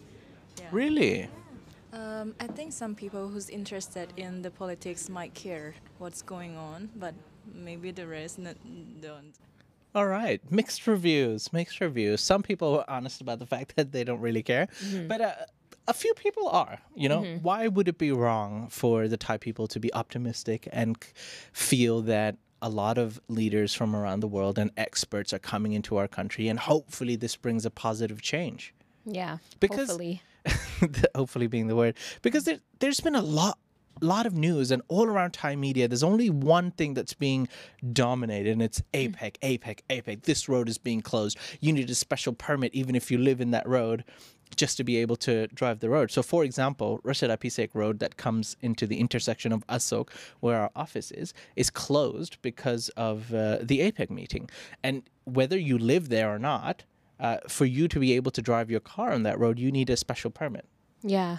Yeah. 0.58 0.69
Really? 0.70 1.29
Um, 1.93 2.34
I 2.40 2.46
think 2.46 2.73
some 2.73 2.94
people 2.94 3.29
who's 3.29 3.50
interested 3.50 4.12
in 4.17 4.43
the 4.43 4.50
politics 4.50 5.08
might 5.11 5.34
care 5.34 5.75
what's 5.99 6.23
going 6.23 6.56
on, 6.56 6.88
but 6.96 7.14
maybe 7.52 7.90
the 7.90 8.06
rest 8.06 8.38
n- 8.38 8.56
don't. 9.00 9.32
All 9.94 10.06
right, 10.06 10.40
mixed 10.50 10.87
reviews, 10.87 11.52
mixed 11.52 11.81
reviews. 11.81 12.23
Some 12.23 12.43
people 12.43 12.79
are 12.79 12.84
honest 12.88 13.20
about 13.20 13.40
the 13.40 13.46
fact 13.46 13.75
that 13.76 13.93
they 13.93 14.05
don't 14.05 14.20
really 14.20 14.43
care, 14.43 14.69
but 15.06 15.20
uh, 15.20 15.32
a 15.87 15.93
few 15.93 16.14
people 16.14 16.49
are. 16.49 16.79
You 16.94 17.11
know, 17.11 17.25
why 17.43 17.69
would 17.69 17.88
it 17.88 17.99
be 17.99 18.11
wrong 18.11 18.69
for 18.70 19.06
the 19.06 19.19
Thai 19.19 19.37
people 19.37 19.67
to 19.67 19.79
be 19.79 19.93
optimistic 19.93 20.67
and 20.73 20.96
feel 21.52 22.00
that 22.02 22.37
a 22.62 22.69
lot 22.69 22.97
of 22.97 23.20
leaders 23.29 23.75
from 23.75 23.94
around 23.94 24.20
the 24.20 24.29
world 24.29 24.59
and 24.59 24.70
experts 24.76 25.32
are 25.32 25.38
coming 25.38 25.73
into 25.73 25.97
our 25.97 26.09
country, 26.09 26.49
and 26.49 26.59
hopefully 26.59 27.17
this 27.17 27.37
brings 27.37 27.67
a 27.67 27.70
positive 27.70 28.23
change. 28.23 28.73
Yeah. 29.05 29.38
Because- 29.61 29.88
hopefully. 29.88 30.23
hopefully 31.14 31.47
being 31.47 31.69
the 31.69 31.76
word 31.76 31.94
because 32.20 32.43
there, 32.43 32.59
there's 32.81 32.99
been 32.99 33.14
a 33.14 33.23
lot 33.23 33.59
lot 34.00 34.26
of 34.26 34.35
news 34.35 34.73
and 34.73 34.82
all 34.88 35.06
around 35.06 35.32
Thai 35.32 35.55
media 35.55 35.87
there's 35.87 36.03
only 36.03 36.31
one 36.31 36.73
thing 36.73 36.94
that's 36.94 37.14
being 37.14 37.47
dominated 37.93 38.50
and 38.50 38.62
it's 38.62 38.82
hmm. 38.93 38.99
APEC 38.99 39.37
APEC 39.41 39.81
APEC 39.88 40.23
this 40.23 40.49
road 40.49 40.69
is 40.69 40.79
being 40.79 41.00
closed 41.00 41.38
you 41.61 41.73
need 41.73 41.88
a 41.91 41.94
special 41.94 42.32
permit 42.32 42.75
even 42.75 42.97
if 42.97 43.11
you 43.11 43.19
live 43.19 43.41
in 43.41 43.53
that 43.53 43.69
road 43.69 44.03
just 44.57 44.77
to 44.77 44.85
be 44.85 44.97
able 44.99 45.17
to 45.17 45.47
drive 45.49 45.81
the 45.81 45.89
road. 45.91 46.11
So, 46.11 46.23
for 46.23 46.45
example, 46.45 47.01
Ratchadaphisek 47.05 47.71
Road 47.75 47.99
that 48.01 48.17
comes 48.17 48.57
into 48.61 48.87
the 48.87 48.99
intersection 49.01 49.53
of 49.53 49.67
Asok, 49.67 50.09
where 50.41 50.59
our 50.61 50.71
office 50.77 51.11
is, 51.11 51.33
is 51.57 51.71
closed 51.71 52.37
because 52.43 52.89
of 52.91 53.33
uh, 53.35 53.59
the 53.63 53.81
APEC 53.81 54.11
meeting. 54.11 54.49
And 54.83 55.03
whether 55.25 55.59
you 55.59 55.79
live 55.79 56.09
there 56.09 56.33
or 56.35 56.39
not, 56.39 56.85
uh, 57.21 57.39
for 57.49 57.65
you 57.67 57.89
to 57.89 57.99
be 58.01 58.13
able 58.15 58.31
to 58.33 58.43
drive 58.43 58.71
your 58.71 58.81
car 58.81 59.13
on 59.13 59.23
that 59.23 59.39
road, 59.39 59.59
you 59.59 59.71
need 59.71 59.89
a 59.91 59.97
special 59.97 60.31
permit, 60.31 60.67
Yeah. 61.03 61.39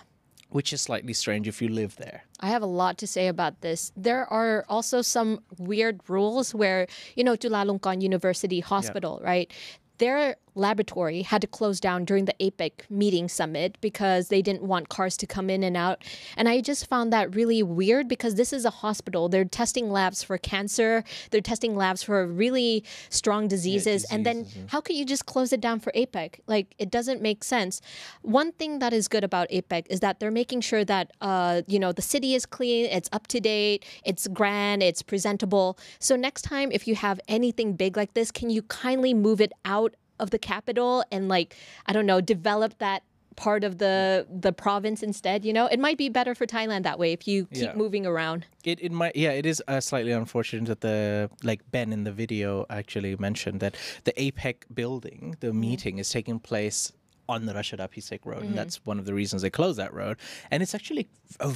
which 0.50 0.72
is 0.72 0.82
slightly 0.82 1.14
strange 1.14 1.48
if 1.48 1.62
you 1.62 1.68
live 1.68 1.98
there. 1.98 2.24
I 2.40 2.48
have 2.48 2.62
a 2.62 2.68
lot 2.68 2.98
to 3.00 3.08
say 3.08 3.28
about 3.28 3.62
this. 3.62 3.92
There 3.98 4.26
are 4.32 4.66
also 4.70 5.02
some 5.02 5.40
weird 5.58 6.00
rules 6.08 6.56
where, 6.56 6.88
you 7.16 7.24
know, 7.24 7.36
Chulalongkorn 7.36 8.02
University 8.02 8.60
Hospital, 8.62 9.20
right? 9.24 9.52
Their 9.98 10.38
laboratory 10.56 11.22
had 11.24 11.42
to 11.42 11.48
close 11.48 11.80
down 11.80 12.06
during 12.06 12.26
the 12.26 12.36
APEC 12.40 12.90
meeting 12.90 13.28
summit 13.28 13.78
because 13.82 14.28
they 14.28 14.42
didn't 14.42 14.64
want 14.64 14.90
cars 14.90 15.18
to 15.18 15.28
come 15.28 15.50
in 15.50 15.64
and 15.64 15.76
out. 15.76 16.04
And 16.38 16.48
I 16.48 16.62
just 16.62 16.88
found 16.88 17.12
that 17.14 17.36
really 17.36 17.64
weird 17.64 18.08
because 18.08 18.36
this 18.36 18.54
is 18.54 18.66
a 18.66 18.70
hospital. 18.70 19.30
They're 19.30 19.46
testing 19.46 19.92
labs 19.92 20.24
for 20.24 20.38
cancer, 20.38 21.04
they're 21.32 21.42
testing 21.42 21.76
labs 21.76 22.04
for 22.04 22.26
really 22.26 22.84
strong 23.10 23.48
diseases. 23.48 24.06
and 24.06 24.26
then 24.26 24.48
how 24.68 24.82
could 24.82 24.96
you 24.96 25.06
just 25.06 25.26
close 25.26 25.54
it 25.54 25.62
down 25.62 25.80
for 25.80 25.92
APEC? 25.94 26.40
Like, 26.48 26.76
it 26.78 26.92
doesn't 26.92 27.22
make 27.22 27.44
sense. 27.44 27.82
One 28.22 28.52
thing 28.52 28.80
that 28.80 28.94
is 28.94 29.08
good 29.08 29.24
about 29.24 29.50
APEC 29.50 29.86
is 29.90 30.00
that 30.02 30.20
they're 30.20 30.32
making 30.32 30.62
sure 30.62 30.86
that, 30.86 31.12
uh, 31.22 31.62
you 31.68 31.80
know, 31.80 31.92
the 31.92 32.02
city 32.02 32.36
is 32.36 32.46
clean, 32.46 32.86
it's 32.86 33.10
up 33.12 33.28
to 33.28 33.40
date, 33.40 33.86
it's 34.06 34.28
grand, 34.28 34.84
it's 34.84 35.02
presentable. 35.02 35.78
So 36.00 36.16
next 36.16 36.44
time, 36.44 36.72
if 36.72 36.88
you 36.88 36.96
have 36.96 37.20
anything 37.28 37.74
big 37.74 37.98
like 37.98 38.14
this, 38.14 38.32
can 38.32 38.50
you 38.50 38.62
kindly 38.64 39.14
move 39.14 39.42
it 39.42 39.52
out 39.66 39.96
of 40.20 40.30
the 40.32 40.40
capital 40.40 41.04
and 41.12 41.28
like, 41.28 41.56
I 41.86 41.94
don't 41.94 42.06
know, 42.06 42.22
develop 42.22 42.78
that 42.80 43.04
part 43.36 43.64
of 43.64 43.80
the 43.80 44.28
the 44.30 44.54
province 44.54 45.02
instead 45.02 45.44
you 45.44 45.52
know? 45.52 45.66
It 45.66 45.80
might 45.80 45.98
be 45.98 46.08
better 46.08 46.36
for 46.36 46.46
thailand 46.46 46.84
that 46.84 47.00
way 47.00 47.14
if 47.14 47.28
you 47.28 47.46
keep 47.48 47.64
Yeah. 47.64 47.74
moving 47.76 48.06
around. 48.06 48.46
It, 48.64 48.80
it 48.80 48.92
might 48.92 49.16
yeah 49.16 49.32
it 49.32 49.46
is 49.48 49.62
uh, 49.68 49.80
slightly 49.80 50.12
unfortunate 50.12 50.66
that 50.68 50.82
the 50.82 51.32
like 51.44 51.62
Ben 51.72 51.92
in 51.92 52.04
the 52.04 52.12
video 52.12 52.68
actually 52.70 53.16
mentioned 53.16 53.60
that 53.62 53.76
the 54.04 54.14
APEC 54.14 54.56
building 54.72 55.36
the 55.40 55.52
meeting 55.52 55.98
is 55.98 56.10
taking 56.12 56.38
place 56.40 56.92
on 57.28 57.48
the 57.48 57.54
Ratchadaphisek 57.54 58.20
Road 58.24 58.44
and 58.44 58.56
that's 58.56 58.86
one 58.86 59.00
of 59.00 59.06
the 59.06 59.16
reasons 59.16 59.42
they 59.42 59.50
closed 59.50 59.80
that 59.80 59.94
road. 59.96 60.18
And 60.52 60.62
it's 60.62 60.76
actually 60.76 61.08
a 61.40 61.56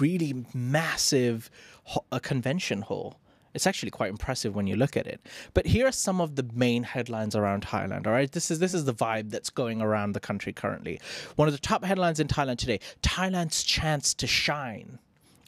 really 0.00 0.44
massive 0.52 1.48
ho- 1.84 2.04
a 2.10 2.18
convention 2.18 2.82
hall. 2.82 3.20
It's 3.54 3.66
actually 3.66 3.90
quite 3.90 4.10
impressive 4.10 4.54
when 4.54 4.66
you 4.66 4.76
look 4.76 4.96
at 4.96 5.06
it. 5.06 5.20
But 5.54 5.66
here 5.66 5.86
are 5.86 5.92
some 5.92 6.20
of 6.20 6.36
the 6.36 6.44
main 6.54 6.82
headlines 6.82 7.36
around 7.36 7.64
Thailand. 7.64 8.06
All 8.06 8.12
right, 8.12 8.30
this 8.30 8.50
is 8.50 8.58
this 8.58 8.74
is 8.74 8.84
the 8.84 8.94
vibe 8.94 9.30
that's 9.30 9.50
going 9.50 9.80
around 9.80 10.12
the 10.12 10.20
country 10.20 10.52
currently. 10.52 11.00
One 11.36 11.48
of 11.48 11.54
the 11.54 11.60
top 11.60 11.84
headlines 11.84 12.20
in 12.20 12.28
Thailand 12.28 12.58
today: 12.58 12.80
Thailand's 13.02 13.62
chance 13.62 14.14
to 14.14 14.26
shine 14.26 14.98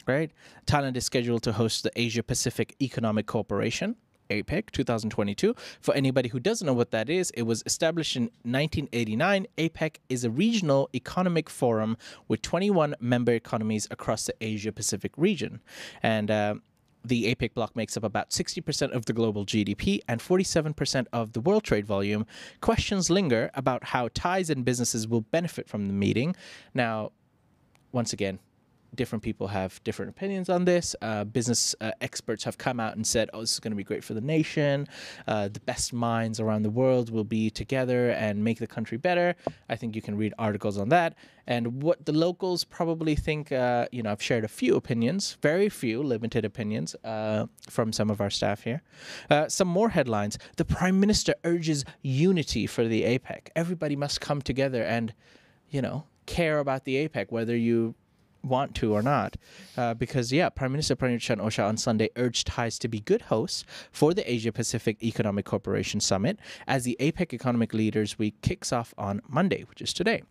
right? 0.06 0.30
Thailand 0.66 0.96
is 0.96 1.04
scheduled 1.04 1.42
to 1.42 1.52
host 1.52 1.82
the 1.82 1.90
Asia 1.96 2.22
Pacific 2.22 2.76
Economic 2.80 3.26
Cooperation. 3.26 3.96
APEC 4.30 4.70
2022. 4.70 5.54
For 5.80 5.94
anybody 5.94 6.28
who 6.28 6.40
doesn't 6.40 6.66
know 6.66 6.72
what 6.72 6.90
that 6.90 7.08
is, 7.08 7.30
it 7.30 7.42
was 7.42 7.62
established 7.66 8.16
in 8.16 8.24
1989. 8.42 9.46
APEC 9.58 9.96
is 10.08 10.24
a 10.24 10.30
regional 10.30 10.88
economic 10.94 11.48
forum 11.48 11.96
with 12.28 12.42
21 12.42 12.96
member 13.00 13.32
economies 13.32 13.86
across 13.90 14.26
the 14.26 14.34
Asia 14.40 14.72
Pacific 14.72 15.12
region. 15.16 15.60
And 16.02 16.30
uh, 16.30 16.54
the 17.08 17.34
APEC 17.34 17.54
bloc 17.54 17.76
makes 17.76 17.96
up 17.96 18.04
about 18.04 18.30
60% 18.30 18.90
of 18.90 19.06
the 19.06 19.12
global 19.12 19.44
GDP 19.44 20.00
and 20.08 20.20
47% 20.20 21.06
of 21.12 21.32
the 21.32 21.40
world 21.40 21.64
trade 21.64 21.86
volume. 21.86 22.26
Questions 22.60 23.10
linger 23.10 23.50
about 23.54 23.84
how 23.84 24.08
ties 24.14 24.50
and 24.50 24.64
businesses 24.64 25.06
will 25.06 25.22
benefit 25.22 25.68
from 25.68 25.86
the 25.86 25.92
meeting. 25.92 26.34
Now, 26.74 27.12
once 27.92 28.12
again, 28.12 28.38
different 28.94 29.22
people 29.22 29.48
have 29.48 29.82
different 29.84 30.10
opinions 30.10 30.48
on 30.48 30.64
this. 30.64 30.96
Uh, 31.02 31.24
business 31.24 31.74
uh, 31.80 31.90
experts 32.00 32.44
have 32.44 32.58
come 32.58 32.80
out 32.80 32.96
and 32.96 33.06
said, 33.06 33.28
oh, 33.32 33.40
this 33.40 33.52
is 33.52 33.60
going 33.60 33.72
to 33.72 33.76
be 33.76 33.84
great 33.84 34.04
for 34.04 34.14
the 34.14 34.20
nation. 34.20 34.86
Uh, 35.26 35.48
the 35.48 35.60
best 35.60 35.92
minds 35.92 36.40
around 36.40 36.62
the 36.62 36.70
world 36.70 37.10
will 37.10 37.24
be 37.24 37.50
together 37.50 38.10
and 38.10 38.42
make 38.42 38.58
the 38.58 38.66
country 38.66 38.98
better. 38.98 39.34
I 39.68 39.76
think 39.76 39.94
you 39.94 40.02
can 40.02 40.16
read 40.16 40.34
articles 40.38 40.78
on 40.78 40.88
that. 40.90 41.14
And 41.46 41.82
what 41.82 42.04
the 42.04 42.12
locals 42.12 42.64
probably 42.64 43.14
think, 43.14 43.52
uh, 43.52 43.86
you 43.92 44.02
know, 44.02 44.10
I've 44.10 44.22
shared 44.22 44.44
a 44.44 44.48
few 44.48 44.74
opinions, 44.74 45.36
very 45.42 45.68
few, 45.68 46.02
limited 46.02 46.44
opinions 46.44 46.96
uh, 47.04 47.46
from 47.70 47.92
some 47.92 48.10
of 48.10 48.20
our 48.20 48.30
staff 48.30 48.62
here. 48.62 48.82
Uh, 49.30 49.48
some 49.48 49.68
more 49.68 49.90
headlines. 49.90 50.38
The 50.56 50.64
Prime 50.64 50.98
Minister 50.98 51.34
urges 51.44 51.84
unity 52.02 52.66
for 52.66 52.88
the 52.88 53.02
APEC. 53.02 53.48
Everybody 53.54 53.94
must 53.94 54.20
come 54.20 54.42
together 54.42 54.82
and, 54.82 55.14
you 55.70 55.80
know, 55.80 56.04
care 56.26 56.58
about 56.58 56.84
the 56.84 57.06
APEC, 57.06 57.30
whether 57.30 57.56
you 57.56 57.94
want 58.42 58.74
to 58.76 58.92
or 58.92 59.02
not. 59.02 59.36
Uh, 59.76 59.94
because, 59.94 60.32
yeah, 60.32 60.48
Prime 60.48 60.72
Minister 60.72 60.96
Prayut 60.96 61.20
Chan 61.20 61.38
Ocha 61.38 61.66
on 61.66 61.76
Sunday 61.76 62.10
urged 62.16 62.46
Thais 62.46 62.78
to 62.78 62.88
be 62.88 63.00
good 63.00 63.22
hosts 63.22 63.64
for 63.92 64.14
the 64.14 64.30
Asia 64.30 64.52
Pacific 64.52 65.02
Economic 65.02 65.44
Cooperation 65.44 66.00
Summit 66.00 66.38
as 66.66 66.84
the 66.84 66.96
APEC 67.00 67.32
Economic 67.32 67.74
Leaders 67.74 68.18
Week 68.18 68.40
kicks 68.42 68.72
off 68.72 68.94
on 68.96 69.20
Monday, 69.28 69.64
which 69.68 69.80
is 69.80 69.92
today. 69.92 70.22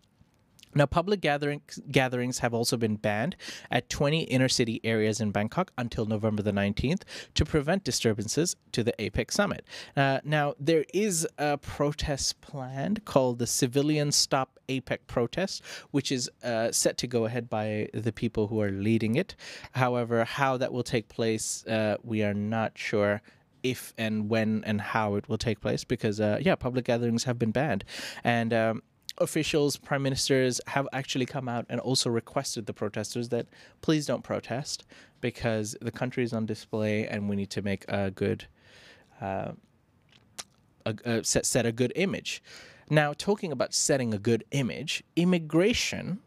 Now, 0.76 0.84
public 0.84 1.22
gatherings 1.22 1.80
gatherings 1.90 2.40
have 2.40 2.52
also 2.52 2.76
been 2.76 2.96
banned 2.96 3.34
at 3.70 3.88
20 3.88 4.24
inner 4.24 4.48
city 4.48 4.80
areas 4.84 5.20
in 5.20 5.30
Bangkok 5.30 5.72
until 5.78 6.04
November 6.04 6.42
the 6.42 6.52
19th 6.52 7.02
to 7.34 7.44
prevent 7.46 7.82
disturbances 7.82 8.56
to 8.72 8.84
the 8.84 8.92
APEC 8.98 9.30
summit. 9.30 9.64
Uh, 9.96 10.20
now, 10.22 10.54
there 10.60 10.84
is 10.92 11.26
a 11.38 11.56
protest 11.56 12.42
planned 12.42 13.06
called 13.06 13.38
the 13.38 13.46
Civilian 13.46 14.12
Stop 14.12 14.55
APEC 14.68 14.98
protest, 15.06 15.62
which 15.90 16.10
is 16.12 16.30
uh, 16.42 16.70
set 16.72 16.96
to 16.98 17.06
go 17.06 17.24
ahead 17.24 17.48
by 17.48 17.88
the 17.92 18.12
people 18.12 18.48
who 18.48 18.60
are 18.60 18.70
leading 18.70 19.16
it. 19.16 19.34
However, 19.72 20.24
how 20.24 20.56
that 20.56 20.72
will 20.72 20.82
take 20.82 21.08
place, 21.08 21.66
uh, 21.66 21.96
we 22.02 22.22
are 22.22 22.34
not 22.34 22.76
sure 22.76 23.22
if 23.62 23.92
and 23.98 24.28
when 24.28 24.62
and 24.64 24.80
how 24.80 25.16
it 25.16 25.28
will 25.28 25.38
take 25.38 25.60
place 25.60 25.84
because, 25.84 26.20
uh, 26.20 26.38
yeah, 26.40 26.54
public 26.54 26.84
gatherings 26.84 27.24
have 27.24 27.38
been 27.38 27.50
banned. 27.50 27.84
And 28.22 28.52
um, 28.52 28.82
officials, 29.18 29.76
prime 29.76 30.02
ministers 30.02 30.60
have 30.68 30.86
actually 30.92 31.26
come 31.26 31.48
out 31.48 31.66
and 31.68 31.80
also 31.80 32.10
requested 32.10 32.66
the 32.66 32.72
protesters 32.72 33.28
that 33.30 33.46
please 33.80 34.06
don't 34.06 34.22
protest 34.22 34.84
because 35.20 35.76
the 35.80 35.90
country 35.90 36.22
is 36.22 36.32
on 36.32 36.46
display 36.46 37.06
and 37.06 37.28
we 37.28 37.36
need 37.36 37.50
to 37.50 37.62
make 37.62 37.84
a 37.88 38.10
good, 38.10 38.46
uh, 39.20 39.52
a, 40.84 40.94
a 41.04 41.24
set, 41.24 41.46
set 41.46 41.66
a 41.66 41.72
good 41.72 41.92
image. 41.96 42.42
Now, 42.88 43.12
talking 43.12 43.52
about 43.52 43.74
setting 43.74 44.14
a 44.14 44.18
good 44.18 44.44
image, 44.52 45.02
immigration 45.16 46.20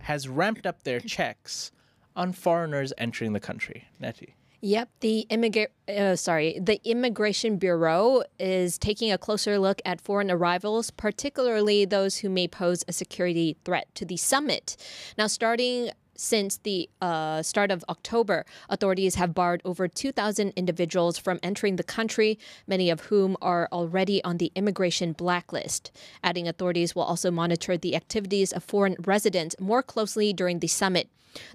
has 0.00 0.28
ramped 0.28 0.66
up 0.66 0.84
their 0.84 1.00
checks 1.16 1.72
on 2.14 2.32
foreigners 2.32 2.92
entering 2.98 3.32
the 3.32 3.40
country. 3.40 3.88
Nettie. 3.98 4.34
Yep, 4.60 4.88
the 5.00 5.26
immigra- 5.30 5.68
uh, 5.88 6.16
sorry, 6.16 6.58
the 6.60 6.80
Immigration 6.82 7.58
Bureau 7.58 8.24
is 8.40 8.76
taking 8.76 9.12
a 9.12 9.18
closer 9.18 9.56
look 9.56 9.80
at 9.84 10.00
foreign 10.00 10.32
arrivals, 10.32 10.90
particularly 10.90 11.84
those 11.84 12.18
who 12.18 12.28
may 12.28 12.48
pose 12.48 12.82
a 12.88 12.92
security 12.92 13.56
threat 13.64 13.86
to 13.94 14.04
the 14.04 14.16
summit. 14.16 14.76
Now, 15.16 15.28
starting 15.28 15.90
since 16.18 16.58
the 16.58 16.90
uh, 17.00 17.42
start 17.42 17.70
of 17.70 17.84
October, 17.88 18.44
authorities 18.68 19.14
have 19.14 19.34
barred 19.34 19.62
over 19.64 19.86
2,000 19.86 20.52
individuals 20.56 21.16
from 21.16 21.38
entering 21.42 21.76
the 21.76 21.84
country, 21.84 22.38
many 22.66 22.90
of 22.90 23.02
whom 23.02 23.36
are 23.40 23.68
already 23.72 24.22
on 24.24 24.38
the 24.38 24.52
immigration 24.54 25.12
blacklist. 25.12 25.92
Adding 26.22 26.48
authorities 26.48 26.94
will 26.94 27.04
also 27.04 27.30
monitor 27.30 27.76
the 27.78 27.94
activities 27.94 28.52
of 28.52 28.64
foreign 28.64 28.96
residents 28.98 29.54
more 29.60 29.82
closely 29.82 30.32
during 30.32 30.58
the 30.58 30.66
summit. 30.66 31.08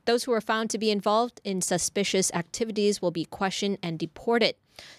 Those 0.06 0.24
who 0.24 0.34
are 0.34 0.42
found 0.42 0.70
to 0.70 0.78
be 0.78 0.92
involved 0.92 1.42
in 1.44 1.62
suspicious 1.62 2.32
activities 2.34 3.02
will 3.02 3.12
be 3.12 3.26
questioned 3.26 3.78
and 3.82 4.00
deported. 4.00 4.56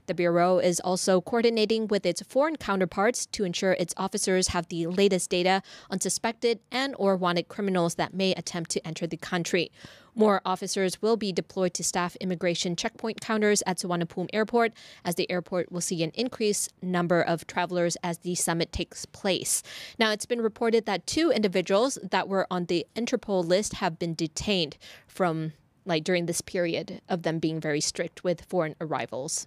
The 0.07 0.15
Bureau 0.15 0.59
is 0.59 0.81
also 0.81 1.21
coordinating 1.21 1.89
with 1.89 2.07
its 2.07 2.23
foreign 2.23 2.57
counterparts 2.57 3.27
to 3.27 3.45
ensure 3.45 3.73
its 3.73 3.95
officers 3.97 4.49
have 4.49 4.69
the 4.69 4.87
latest 4.87 5.31
data 5.31 5.63
on 5.91 6.01
suspected 6.01 6.61
and 6.71 6.95
or 6.99 7.17
wanted 7.17 7.49
criminals 7.49 7.97
that 7.97 8.15
may 8.15 8.33
attempt 8.35 8.71
to 8.71 8.87
enter 8.87 9.07
the 9.07 9.17
country. 9.17 9.73
More 10.15 10.41
officers 10.45 11.03
will 11.03 11.17
be 11.17 11.33
deployed 11.33 11.75
to 11.75 11.85
staff 11.85 12.17
immigration 12.17 12.77
checkpoint 12.77 13.21
counters 13.21 13.63
at 13.67 13.79
Suvarnabhumi 13.79 14.29
Airport, 14.33 14.73
as 15.05 15.17
the 15.17 15.31
airport 15.31 15.73
will 15.73 15.81
see 15.81 16.03
an 16.03 16.13
increased 16.15 16.73
number 16.81 17.21
of 17.21 17.47
travelers 17.47 17.97
as 18.03 18.19
the 18.19 18.35
summit 18.35 18.71
takes 18.71 19.07
place. 19.07 19.63
Now, 19.99 20.13
it's 20.13 20.27
been 20.27 20.41
reported 20.41 20.87
that 20.87 21.07
two 21.07 21.31
individuals 21.31 21.99
that 22.03 22.29
were 22.29 22.47
on 22.51 22.67
the 22.67 22.87
Interpol 22.95 23.45
list 23.45 23.75
have 23.75 23.99
been 23.99 24.15
detained 24.15 24.77
from 25.07 25.53
like 25.85 26.05
during 26.05 26.27
this 26.27 26.41
period 26.41 27.01
of 27.09 27.23
them 27.23 27.39
being 27.39 27.61
very 27.61 27.81
strict 27.81 28.25
with 28.25 28.45
foreign 28.45 28.75
arrivals. 28.81 29.47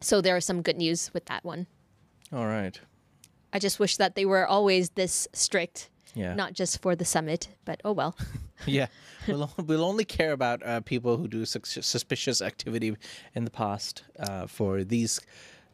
So 0.00 0.20
there 0.20 0.36
are 0.36 0.40
some 0.40 0.62
good 0.62 0.76
news 0.76 1.10
with 1.12 1.26
that 1.26 1.44
one. 1.44 1.66
All 2.32 2.46
right. 2.46 2.80
I 3.52 3.58
just 3.58 3.78
wish 3.78 3.96
that 3.96 4.14
they 4.14 4.24
were 4.24 4.46
always 4.46 4.90
this 4.90 5.28
strict, 5.32 5.90
Yeah. 6.14 6.34
not 6.34 6.52
just 6.54 6.82
for 6.82 6.96
the 6.96 7.04
summit, 7.04 7.48
but 7.64 7.80
oh 7.84 7.92
well. 7.92 8.16
Yeah, 8.66 8.88
we'll, 9.26 9.50
we'll 9.66 9.84
only 9.84 10.04
care 10.04 10.32
about 10.32 10.62
uh, 10.62 10.80
people 10.80 11.16
who 11.16 11.28
do 11.28 11.46
sus- 11.46 11.78
suspicious 11.80 12.42
activity 12.42 12.94
in 13.34 13.44
the 13.44 13.50
past 13.50 14.04
uh, 14.18 14.46
for 14.46 14.84
these 14.84 15.20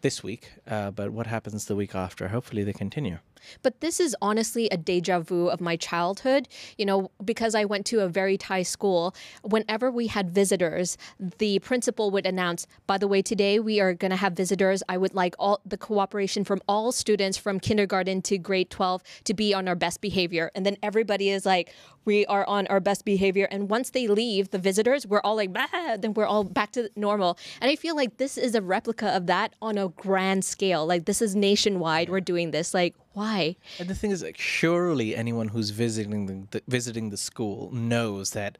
this 0.02 0.22
week. 0.22 0.52
Uh, 0.68 0.92
but 0.92 1.10
what 1.10 1.26
happens 1.26 1.64
the 1.64 1.74
week 1.74 1.94
after? 1.96 2.28
Hopefully, 2.28 2.62
they 2.62 2.72
continue. 2.72 3.18
But 3.62 3.80
this 3.80 4.00
is 4.00 4.16
honestly 4.20 4.68
a 4.70 4.76
deja 4.76 5.20
vu 5.20 5.48
of 5.48 5.60
my 5.60 5.76
childhood. 5.76 6.48
You 6.78 6.86
know, 6.86 7.10
because 7.24 7.54
I 7.54 7.64
went 7.64 7.86
to 7.86 8.00
a 8.00 8.08
very 8.08 8.36
Thai 8.36 8.62
school, 8.62 9.14
whenever 9.42 9.90
we 9.90 10.08
had 10.08 10.30
visitors, 10.30 10.96
the 11.38 11.58
principal 11.60 12.10
would 12.10 12.26
announce, 12.26 12.66
by 12.86 12.98
the 12.98 13.08
way, 13.08 13.22
today 13.22 13.58
we 13.58 13.80
are 13.80 13.94
going 13.94 14.10
to 14.10 14.16
have 14.16 14.32
visitors. 14.34 14.82
I 14.88 14.98
would 14.98 15.14
like 15.14 15.34
all 15.38 15.60
the 15.64 15.76
cooperation 15.76 16.44
from 16.44 16.60
all 16.68 16.92
students 16.92 17.36
from 17.38 17.60
kindergarten 17.60 18.22
to 18.22 18.38
grade 18.38 18.70
12 18.70 19.02
to 19.24 19.34
be 19.34 19.54
on 19.54 19.68
our 19.68 19.74
best 19.74 20.00
behavior. 20.00 20.50
And 20.54 20.64
then 20.64 20.76
everybody 20.82 21.30
is 21.30 21.46
like, 21.46 21.72
we 22.04 22.24
are 22.26 22.46
on 22.46 22.66
our 22.68 22.80
best 22.80 23.04
behavior. 23.04 23.48
And 23.50 23.68
once 23.68 23.90
they 23.90 24.06
leave, 24.06 24.50
the 24.50 24.58
visitors, 24.58 25.06
we're 25.06 25.20
all 25.20 25.36
like, 25.36 25.52
bah, 25.52 25.96
then 25.98 26.14
we're 26.14 26.26
all 26.26 26.44
back 26.44 26.72
to 26.72 26.88
normal. 26.96 27.36
And 27.60 27.70
I 27.70 27.76
feel 27.76 27.96
like 27.96 28.16
this 28.16 28.38
is 28.38 28.54
a 28.54 28.62
replica 28.62 29.08
of 29.08 29.26
that 29.26 29.54
on 29.60 29.76
a 29.76 29.88
grand 29.88 30.44
scale. 30.44 30.86
Like, 30.86 31.04
this 31.04 31.20
is 31.20 31.34
nationwide. 31.34 32.08
We're 32.08 32.20
doing 32.20 32.52
this. 32.52 32.72
Like, 32.72 32.94
why? 33.16 33.56
And 33.78 33.88
the 33.88 33.94
thing 33.94 34.10
is, 34.10 34.22
like, 34.22 34.36
surely 34.36 35.16
anyone 35.16 35.48
who's 35.48 35.70
visiting 35.70 36.26
the, 36.26 36.46
the 36.50 36.62
visiting 36.68 37.08
the 37.08 37.16
school 37.16 37.70
knows 37.72 38.32
that 38.32 38.58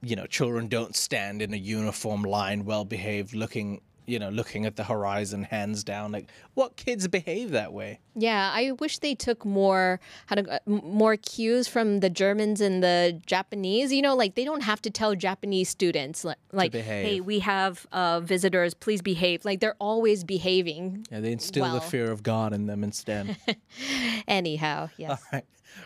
you 0.00 0.16
know 0.16 0.26
children 0.26 0.68
don't 0.68 0.96
stand 0.96 1.42
in 1.42 1.52
a 1.52 1.58
uniform 1.58 2.22
line, 2.22 2.64
well 2.64 2.86
behaved, 2.86 3.34
looking 3.34 3.82
you 4.06 4.18
know 4.18 4.28
looking 4.28 4.66
at 4.66 4.76
the 4.76 4.84
horizon, 4.84 5.44
hands 5.44 5.84
down. 5.84 6.12
Like, 6.12 6.28
what 6.54 6.76
kids 6.76 7.08
behave 7.08 7.50
that 7.50 7.72
way? 7.72 8.00
Yeah, 8.14 8.50
I 8.52 8.72
wish 8.72 8.98
they 8.98 9.14
took 9.14 9.44
more 9.44 10.00
how 10.26 10.36
to 10.36 10.50
uh, 10.50 10.58
more 10.66 11.16
cues 11.16 11.66
from 11.68 12.00
the 12.00 12.10
Germans 12.10 12.60
and 12.60 12.82
the 12.82 13.20
Japanese. 13.26 13.92
You 13.92 14.02
know, 14.02 14.14
like 14.14 14.34
they 14.34 14.44
don't 14.44 14.62
have 14.62 14.80
to 14.82 14.90
tell 14.90 15.14
Japanese 15.14 15.68
students 15.68 16.24
like, 16.24 16.38
like 16.52 16.74
hey, 16.74 17.20
we 17.20 17.40
have 17.40 17.86
uh, 17.92 18.20
visitors, 18.20 18.74
please 18.74 19.02
behave. 19.02 19.44
Like 19.44 19.60
they're 19.60 19.76
always 19.80 20.24
behaving. 20.24 21.06
Yeah, 21.10 21.20
they 21.20 21.32
instill 21.32 21.62
Well. 21.64 21.74
the 21.74 21.80
fear 21.80 22.10
of 22.10 22.22
God 22.22 22.52
in 22.52 22.66
them 22.66 22.84
instead. 22.84 23.36
Anyhow, 24.28 24.88
yes. 24.96 25.10
All 25.10 25.18
right. 25.32 25.44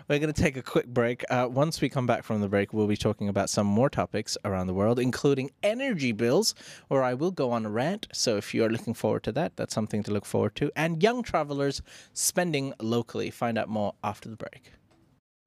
We're 0.09 0.18
going 0.18 0.33
to 0.33 0.42
take 0.42 0.57
a 0.57 0.62
quick 0.62 0.87
break. 0.87 1.25
Uh, 1.30 1.49
once 1.50 1.80
we 1.80 1.88
come 1.88 2.07
back 2.07 2.25
from 2.25 2.40
the 2.40 2.49
break, 2.49 2.73
we'll 2.73 2.87
be 2.87 2.97
talking 2.97 3.28
about 3.28 3.50
some 3.50 3.66
more 3.66 3.90
topics 3.90 4.37
around 4.45 4.66
the 4.66 4.75
world, 4.75 4.99
including 4.99 5.50
energy 5.62 6.12
bills, 6.12 6.54
where 6.88 7.02
I 7.02 7.14
will 7.14 7.30
go 7.30 7.50
on 7.50 7.66
a 7.66 7.71
rant. 7.71 8.09
So 8.12 8.37
if 8.37 8.54
you're 8.54 8.71
looking 8.71 8.95
forward 8.95 9.23
to 9.25 9.33
that, 9.33 9.57
that's 9.57 9.75
something 9.75 10.02
to 10.04 10.12
look 10.12 10.25
forward 10.25 10.54
to. 10.57 10.71
And 10.76 11.02
young 11.02 11.23
travelers 11.23 11.83
spending 12.12 12.75
locally. 12.80 13.30
Find 13.30 13.59
out 13.59 13.68
more 13.68 13.95
after 14.02 14.28
the 14.28 14.37
break. 14.37 14.73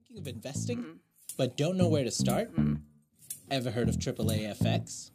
Thinking 0.07 0.17
of 0.17 0.27
investing, 0.27 0.99
but 1.37 1.57
don't 1.57 1.77
know 1.77 1.87
where 1.87 2.03
to 2.03 2.11
start? 2.11 2.51
Ever 3.49 3.71
heard 3.71 3.89
of 3.89 3.97
AAA 3.97 4.57
FX? 4.57 5.10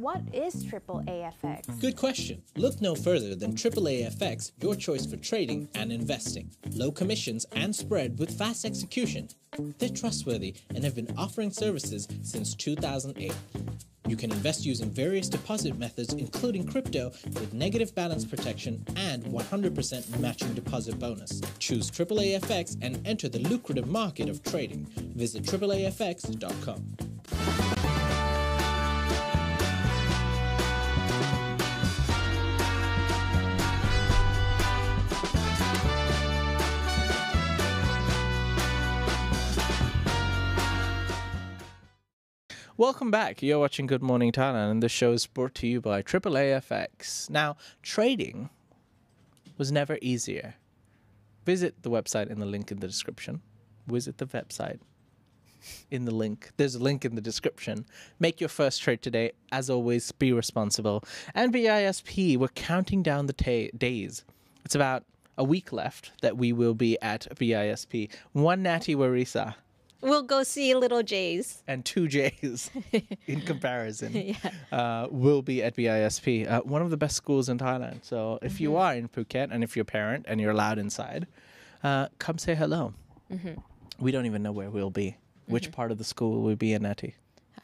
What 0.00 0.22
is 0.32 0.64
triple 0.64 1.04
AFX? 1.06 1.78
Good 1.78 1.96
question. 1.96 2.40
Look 2.56 2.80
no 2.80 2.94
further 2.94 3.34
than 3.34 3.52
AAA 3.52 4.10
FX, 4.10 4.52
your 4.62 4.74
choice 4.74 5.04
for 5.04 5.18
trading 5.18 5.68
and 5.74 5.92
investing. 5.92 6.50
Low 6.72 6.90
commissions 6.90 7.44
and 7.52 7.76
spread 7.76 8.18
with 8.18 8.38
fast 8.38 8.64
execution. 8.64 9.28
They're 9.78 9.90
trustworthy 9.90 10.54
and 10.74 10.82
have 10.84 10.94
been 10.94 11.12
offering 11.18 11.50
services 11.50 12.08
since 12.22 12.54
2008. 12.54 13.34
You 14.08 14.16
can 14.16 14.32
invest 14.32 14.64
using 14.64 14.88
various 14.88 15.28
deposit 15.28 15.78
methods, 15.78 16.14
including 16.14 16.66
crypto, 16.66 17.12
with 17.34 17.52
negative 17.52 17.94
balance 17.94 18.24
protection 18.24 18.82
and 18.96 19.22
100% 19.24 20.18
matching 20.18 20.54
deposit 20.54 20.98
bonus. 20.98 21.42
Choose 21.58 21.90
AAAFX 21.90 22.78
and 22.80 23.06
enter 23.06 23.28
the 23.28 23.40
lucrative 23.40 23.86
market 23.86 24.30
of 24.30 24.42
trading. 24.42 24.86
Visit 25.14 25.42
AAAFX.com. 25.42 27.79
Welcome 42.80 43.10
back. 43.10 43.42
You're 43.42 43.58
watching 43.58 43.86
Good 43.86 44.00
Morning 44.00 44.32
Thailand, 44.32 44.70
and 44.70 44.82
this 44.82 44.90
show 44.90 45.12
is 45.12 45.26
brought 45.26 45.54
to 45.56 45.66
you 45.66 45.82
by 45.82 46.00
AAAFX. 46.00 47.28
Now, 47.28 47.58
trading 47.82 48.48
was 49.58 49.70
never 49.70 49.98
easier. 50.00 50.54
Visit 51.44 51.82
the 51.82 51.90
website 51.90 52.30
in 52.30 52.40
the 52.40 52.46
link 52.46 52.72
in 52.72 52.80
the 52.80 52.86
description. 52.86 53.42
Visit 53.86 54.16
the 54.16 54.24
website 54.24 54.78
in 55.90 56.06
the 56.06 56.10
link. 56.14 56.52
There's 56.56 56.74
a 56.74 56.82
link 56.82 57.04
in 57.04 57.16
the 57.16 57.20
description. 57.20 57.84
Make 58.18 58.40
your 58.40 58.48
first 58.48 58.80
trade 58.80 59.02
today. 59.02 59.32
As 59.52 59.68
always, 59.68 60.10
be 60.12 60.32
responsible. 60.32 61.04
And 61.34 61.52
BISP, 61.52 62.38
we're 62.38 62.48
counting 62.48 63.02
down 63.02 63.26
the 63.26 63.70
days. 63.76 64.24
It's 64.64 64.74
about 64.74 65.04
a 65.36 65.44
week 65.44 65.70
left 65.70 66.12
that 66.22 66.38
we 66.38 66.54
will 66.54 66.72
be 66.72 66.98
at 67.02 67.26
BISP. 67.36 68.10
One 68.32 68.62
Natty 68.62 68.94
Warisa 68.96 69.56
We'll 70.02 70.22
go 70.22 70.42
see 70.42 70.74
little 70.74 71.02
Jays. 71.02 71.62
and 71.66 71.84
two 71.84 72.08
J's 72.08 72.70
in 73.26 73.40
comparison 73.46 74.34
uh, 74.72 75.08
will 75.10 75.42
be 75.42 75.62
at 75.62 75.76
BISP, 75.76 76.50
uh, 76.50 76.60
one 76.62 76.80
of 76.82 76.90
the 76.90 76.96
best 76.96 77.16
schools 77.16 77.48
in 77.48 77.58
Thailand. 77.58 78.04
So 78.04 78.38
if 78.40 78.60
you 78.60 78.76
are 78.76 78.94
in 78.94 79.08
Phuket 79.08 79.48
and 79.50 79.62
if 79.62 79.76
you're 79.76 79.82
a 79.82 79.84
parent 79.84 80.24
and 80.28 80.40
you're 80.40 80.52
allowed 80.52 80.78
inside, 80.78 81.26
uh, 81.84 82.08
come 82.18 82.38
say 82.38 82.54
hello. 82.54 82.94
We 83.98 84.10
don't 84.12 84.26
even 84.26 84.42
know 84.42 84.52
where 84.52 84.70
we'll 84.70 84.90
be. 84.90 85.16
Which 85.46 85.70
part 85.72 85.90
of 85.90 85.98
the 85.98 86.04
school 86.04 86.32
will 86.32 86.42
we 86.44 86.54
be 86.54 86.72
in, 86.72 86.82
Nettie? 86.82 87.14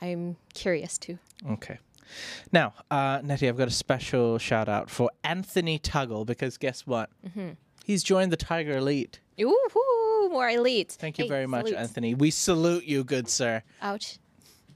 I'm 0.02 0.37
curious 0.52 0.99
too. 0.99 1.19
Okay. 1.50 1.78
Now, 2.52 2.75
uh, 2.90 3.21
Nettie, 3.25 3.49
I've 3.49 3.57
got 3.57 3.69
a 3.69 3.73
special 3.73 4.38
shout 4.38 4.69
out 4.69 4.90
for 4.90 5.11
Anthony 5.25 5.78
Tuggle 5.78 6.26
because 6.26 6.57
guess 6.59 6.87
what? 6.87 7.11
He's 7.85 8.02
joined 8.02 8.31
the 8.33 8.37
Thaiger 8.37 8.76
Elite. 8.76 9.21
Ooh, 9.40 9.59
more 10.30 10.49
elite. 10.49 10.97
Thank 10.99 11.18
you 11.18 11.25
Hey, 11.25 11.28
very 11.28 11.47
much, 11.47 11.66
salute. 11.66 11.78
Anthony. 11.80 12.14
We 12.14 12.30
salute 12.30 12.85
you, 12.85 13.04
good 13.04 13.28
sir. 13.28 13.62
Ouch. 13.83 14.18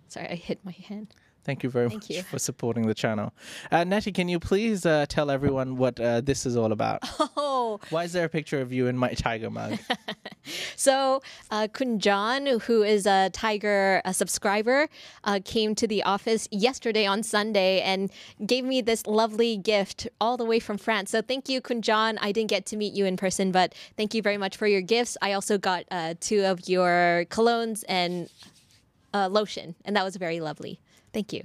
Sorry, 0.08 0.28
I 0.28 0.34
hit 0.34 0.64
my 0.64 0.72
hand. 0.88 1.14
Thank 1.44 1.62
you 1.62 1.70
very 1.70 1.88
Thank 1.88 2.02
much 2.02 2.10
you. 2.10 2.22
for 2.22 2.38
supporting 2.38 2.86
the 2.86 2.94
channel. 2.94 3.32
Uh, 3.70 3.84
Nettie, 3.84 4.12
can 4.12 4.28
you 4.28 4.38
please 4.38 4.84
uh, 4.84 5.06
tell 5.08 5.30
everyone 5.30 5.76
what 5.76 5.98
uh, 5.98 6.20
this 6.20 6.46
is 6.46 6.56
all 6.56 6.72
about? 6.72 7.02
Oh, 7.42 7.78
Why 7.90 8.04
is 8.04 8.12
there 8.12 8.24
a 8.24 8.28
picture 8.28 8.60
of 8.60 8.72
you 8.72 8.86
in 8.86 8.98
my 8.98 9.12
tiger 9.12 9.50
mug? 9.50 9.78
so 10.76 11.22
uh, 11.50 11.68
Kun 11.72 11.98
John, 11.98 12.46
who 12.46 12.82
is 12.82 13.06
a 13.06 13.30
Tiger 13.32 14.02
a 14.04 14.12
subscriber, 14.12 14.88
uh, 15.24 15.40
came 15.44 15.74
to 15.76 15.86
the 15.86 16.02
office 16.02 16.48
yesterday 16.50 17.06
on 17.06 17.22
Sunday 17.22 17.80
and 17.80 18.10
gave 18.44 18.64
me 18.64 18.80
this 18.80 19.06
lovely 19.06 19.56
gift 19.56 20.08
all 20.20 20.36
the 20.36 20.44
way 20.44 20.58
from 20.58 20.78
France. 20.78 21.10
So 21.10 21.22
thank 21.22 21.48
you, 21.48 21.60
Kunjan. 21.60 22.18
I 22.20 22.32
didn't 22.32 22.50
get 22.50 22.66
to 22.66 22.76
meet 22.76 22.92
you 22.92 23.06
in 23.06 23.16
person, 23.16 23.52
but 23.52 23.74
thank 23.96 24.14
you 24.14 24.22
very 24.22 24.38
much 24.38 24.56
for 24.56 24.66
your 24.66 24.82
gifts. 24.82 25.16
I 25.22 25.32
also 25.32 25.56
got 25.56 25.84
uh, 25.90 26.14
two 26.20 26.44
of 26.44 26.68
your 26.68 27.24
colognes 27.30 27.84
and 27.88 28.28
uh, 29.14 29.28
lotion, 29.28 29.74
and 29.84 29.96
that 29.96 30.04
was 30.04 30.16
very 30.16 30.40
lovely. 30.40 30.80
Thank 31.12 31.32
you. 31.32 31.44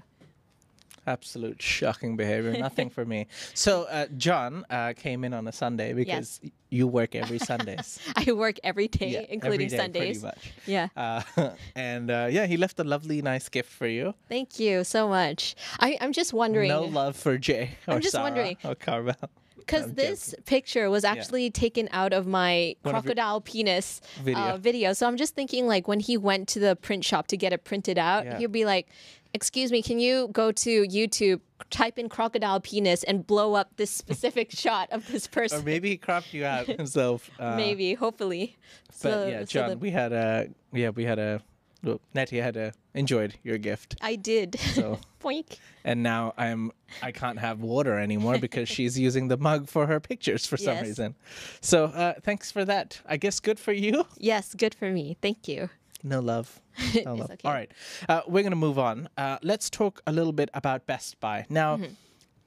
Absolute 1.07 1.61
shocking 1.61 2.17
behavior. 2.17 2.57
Nothing 2.57 2.89
for 2.89 3.05
me. 3.05 3.27
So, 3.53 3.83
uh, 3.83 4.07
John 4.17 4.65
uh, 4.71 4.93
came 4.97 5.23
in 5.23 5.33
on 5.35 5.47
a 5.47 5.51
Sunday 5.51 5.93
because 5.93 6.39
y- 6.43 6.51
you 6.71 6.87
work 6.87 7.13
every 7.13 7.37
Sundays. 7.37 7.99
I 8.15 8.31
work 8.31 8.57
every 8.63 8.87
day, 8.87 9.09
Yeah, 9.11 9.25
including 9.29 9.69
day, 9.69 9.77
Sundays. 9.77 10.19
Pretty 10.21 10.25
much. 10.35 10.53
Yeah. 10.65 10.87
Uh, 10.97 11.21
and 11.75 12.09
uh, 12.09 12.27
yeah, 12.31 12.47
he 12.47 12.57
left 12.57 12.79
a 12.79 12.83
lovely, 12.83 13.21
nice 13.21 13.49
gift 13.49 13.71
for 13.71 13.85
you. 13.87 14.15
Thank 14.29 14.59
you 14.59 14.83
so 14.83 15.07
much. 15.07 15.55
I, 15.79 15.95
I'm 16.01 16.11
just 16.11 16.33
wondering. 16.33 16.69
No 16.69 16.83
love 16.85 17.15
for 17.15 17.37
Jay 17.37 17.77
or 17.87 17.95
I'm 17.95 18.01
just 18.01 18.13
Sarah 18.13 18.23
wondering. 18.23 18.57
or 18.63 18.73
Carvel. 18.73 19.13
Because 19.57 19.93
this 19.93 20.33
picture 20.45 20.89
was 20.91 21.03
actually 21.03 21.49
taken 21.49 21.87
out 21.91 22.13
of 22.13 22.27
my 22.27 22.75
One 22.83 22.93
of 22.95 23.03
crocodile 23.03 23.41
penis 23.41 23.99
Video. 24.23 24.39
Uh, 24.39 24.57
video. 24.57 24.93
So 24.93 25.07
I'm 25.07 25.17
just 25.17 25.33
thinking, 25.33 25.65
like, 25.67 25.87
when 25.87 25.99
he 25.99 26.17
went 26.17 26.47
to 26.49 26.59
the 26.59 26.75
print 26.75 27.03
shop 27.03 27.25
to 27.27 27.37
get 27.37 27.51
it 27.53 27.63
printed 27.63 27.97
out, 27.97 28.25
Yeah. 28.25 28.37
he'd 28.37 28.51
be 28.51 28.65
like, 28.65 28.87
Excuse 29.35 29.69
me, 29.69 29.81
can 29.83 29.99
you 29.99 30.29
go 30.31 30.53
to 30.53 30.83
YouTube, 30.87 31.41
type 31.69 31.99
in 31.99 32.07
crocodile 32.07 32.61
penis, 32.61 33.03
and 33.03 33.27
blow 33.27 33.53
up 33.53 33.75
this 33.75 33.91
specific 33.91 34.49
shot 34.63 34.87
of 34.93 35.05
this 35.11 35.27
person? 35.27 35.59
Or 35.59 35.63
maybe 35.63 35.89
he 35.89 35.97
cropped 35.97 36.33
you 36.33 36.45
out 36.45 36.67
himself. 36.81 37.29
Uh, 37.37 37.57
Maybe, 37.57 37.95
hopefully. 37.95 38.55
But 38.87 38.95
So- 38.95 39.27
yeah, 39.27 39.39
so 39.41 39.45
John, 39.45 39.69
the- 39.71 39.77
we 39.77 39.91
had 39.91 40.13
a 40.13 40.47
yeah, 40.71 40.89
we 40.91 41.03
had 41.03 41.19
a 41.19 41.41
well, 41.83 41.99
Nettie 42.13 42.37
had 42.39 42.55
a 42.55 42.71
enjoyed 42.93 43.35
your 43.43 43.57
gift. 43.57 43.97
I 44.01 44.15
did. 44.15 44.57
So 44.73 44.99
Boink. 45.21 45.57
and 45.83 46.01
now 46.01 46.33
I'm 46.37 46.71
I 47.03 47.11
can't 47.11 47.37
have 47.39 47.59
water 47.59 47.99
anymore 47.99 48.37
because 48.39 48.69
she's 48.69 48.97
using 48.97 49.27
the 49.27 49.37
mug 49.37 49.67
for 49.67 49.85
her 49.85 49.99
pictures 49.99 50.45
for 50.47 50.55
some 50.57 50.75
Yes. 50.75 50.83
reason. 50.85 51.15
So 51.59 51.85
uh, 51.85 52.13
thanks 52.23 52.51
for 52.51 52.63
that. 52.63 53.01
I 53.05 53.17
guess 53.17 53.41
good 53.41 53.59
for 53.59 53.73
you. 53.73 54.05
Yes, 54.17 54.55
good 54.55 54.73
for 54.73 54.89
me. 54.91 55.17
Thank 55.21 55.47
you. 55.49 55.69
No 56.05 56.19
love. 56.21 56.61
No 57.05 57.15
love. 57.15 57.31
okay. 57.31 57.37
All 57.43 57.51
right, 57.53 57.71
uh, 58.07 58.21
we're 58.27 58.43
gonna 58.43 58.55
move 58.55 58.77
on. 58.79 59.09
Uh, 59.17 59.37
let's 59.41 59.69
talk 59.69 60.01
a 60.05 60.11
little 60.11 60.31
bit 60.33 60.49
about 60.53 60.85
Best 60.85 61.19
Buy 61.19 61.45
now. 61.49 61.77
Mm-hmm. 61.77 61.93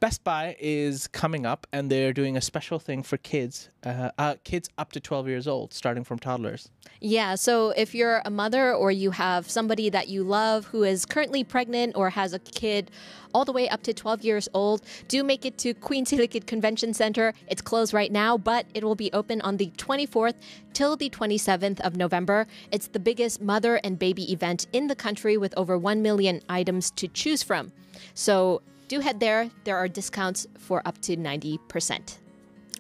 Best 0.01 0.23
Buy 0.23 0.55
is 0.61 1.09
coming 1.09 1.45
up, 1.45 1.67
and 1.73 1.91
they're 1.91 2.13
doing 2.13 2.37
a 2.37 2.41
special 2.41 2.79
thing 2.79 3.03
for 3.03 3.17
kids, 3.17 3.69
uh, 3.83 4.11
uh, 4.17 4.37
kids 4.45 4.69
up 4.79 4.93
to 4.93 5.01
12 5.01 5.27
years 5.27 5.49
old, 5.49 5.75
starting 5.75 6.05
from 6.05 6.21
toddlers. 6.21 6.71
Yeah, 7.01 7.35
so 7.35 7.71
if 7.71 7.97
you're 7.97 8.23
a 8.25 8.31
mother 8.31 8.73
or 8.73 8.93
you 8.93 9.11
have 9.11 9.51
somebody 9.51 9.91
that 9.91 10.07
you 10.07 10.23
love 10.23 10.67
who 10.67 10.85
is 10.85 11.05
currently 11.05 11.43
pregnant 11.43 11.97
or 11.97 12.11
has 12.11 12.33
a 12.33 12.39
kid 12.39 12.93
all 13.35 13.45
the 13.45 13.53
way 13.53 13.69
up 13.69 13.83
to 13.83 13.93
12 13.93 14.23
years 14.23 14.49
old, 14.55 14.83
do 15.09 15.25
make 15.25 15.45
it 15.45 15.59
to 15.59 15.75
Queen 15.75 16.05
Sirikit 16.05 16.47
Convention 16.47 16.95
Center. 16.95 17.35
It's 17.49 17.61
closed 17.61 17.93
right 17.93 18.13
now, 18.13 18.39
but 18.39 18.67
it 18.75 18.85
will 18.85 18.95
be 18.95 19.13
open 19.13 19.41
on 19.41 19.57
the 19.57 19.73
24th 19.79 20.35
till 20.75 20.97
the 20.97 21.11
27th 21.11 21.81
of 21.81 21.97
November. 21.97 22.47
It's 22.71 22.87
the 22.87 23.01
biggest 23.01 23.43
mother 23.43 23.81
and 23.83 23.99
baby 23.99 24.33
event 24.33 24.69
in 24.73 24.87
the 24.87 24.97
country 24.97 25.37
with 25.37 25.53
over 25.57 25.77
1 25.77 26.03
million 26.03 26.41
items 26.49 26.93
to 26.93 27.09
choose 27.09 27.43
from. 27.43 27.73
So 28.15 28.63
do 28.89 29.01
head 29.01 29.21
there. 29.21 29.51
There 29.65 29.77
are 29.77 29.89
discounts 29.89 30.47
for 30.59 30.87
up 30.87 31.01
to 31.03 31.17
90%. 31.17 32.19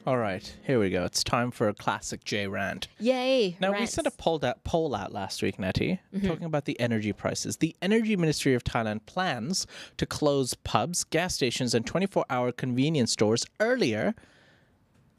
All 0.07 0.17
right, 0.17 0.57
here 0.65 0.81
we 0.81 0.89
go. 0.89 1.05
It's 1.05 1.23
time 1.23 1.51
for 1.51 1.69
a 1.69 1.75
classic 1.75 2.25
J 2.25 2.47
rant. 2.47 2.89
Yay! 2.99 3.59
Now, 3.61 3.73
we 3.73 3.79
rants. 3.81 3.93
sent 3.93 4.07
a 4.07 4.11
poll 4.11 4.43
out, 4.43 4.65
poll 4.65 4.95
out 4.95 5.13
last 5.13 5.43
week, 5.43 5.59
Nettie, 5.59 6.01
Mm-hmm. 6.15 6.27
talking 6.27 6.45
about 6.45 6.65
the 6.65 6.81
energy 6.81 7.13
prices. 7.13 7.59
The 7.59 7.77
Energy 7.83 8.17
Ministry 8.17 8.55
of 8.55 8.65
Thailand 8.65 9.05
plans 9.05 9.67
to 9.99 10.07
close 10.07 10.55
pubs, 10.55 11.05
gas 11.05 11.35
stations, 11.35 11.75
and 11.75 11.85
24 11.85 12.25
hour 12.31 12.53
convenience 12.53 13.13
stores 13.13 13.45
earlier 13.61 14.15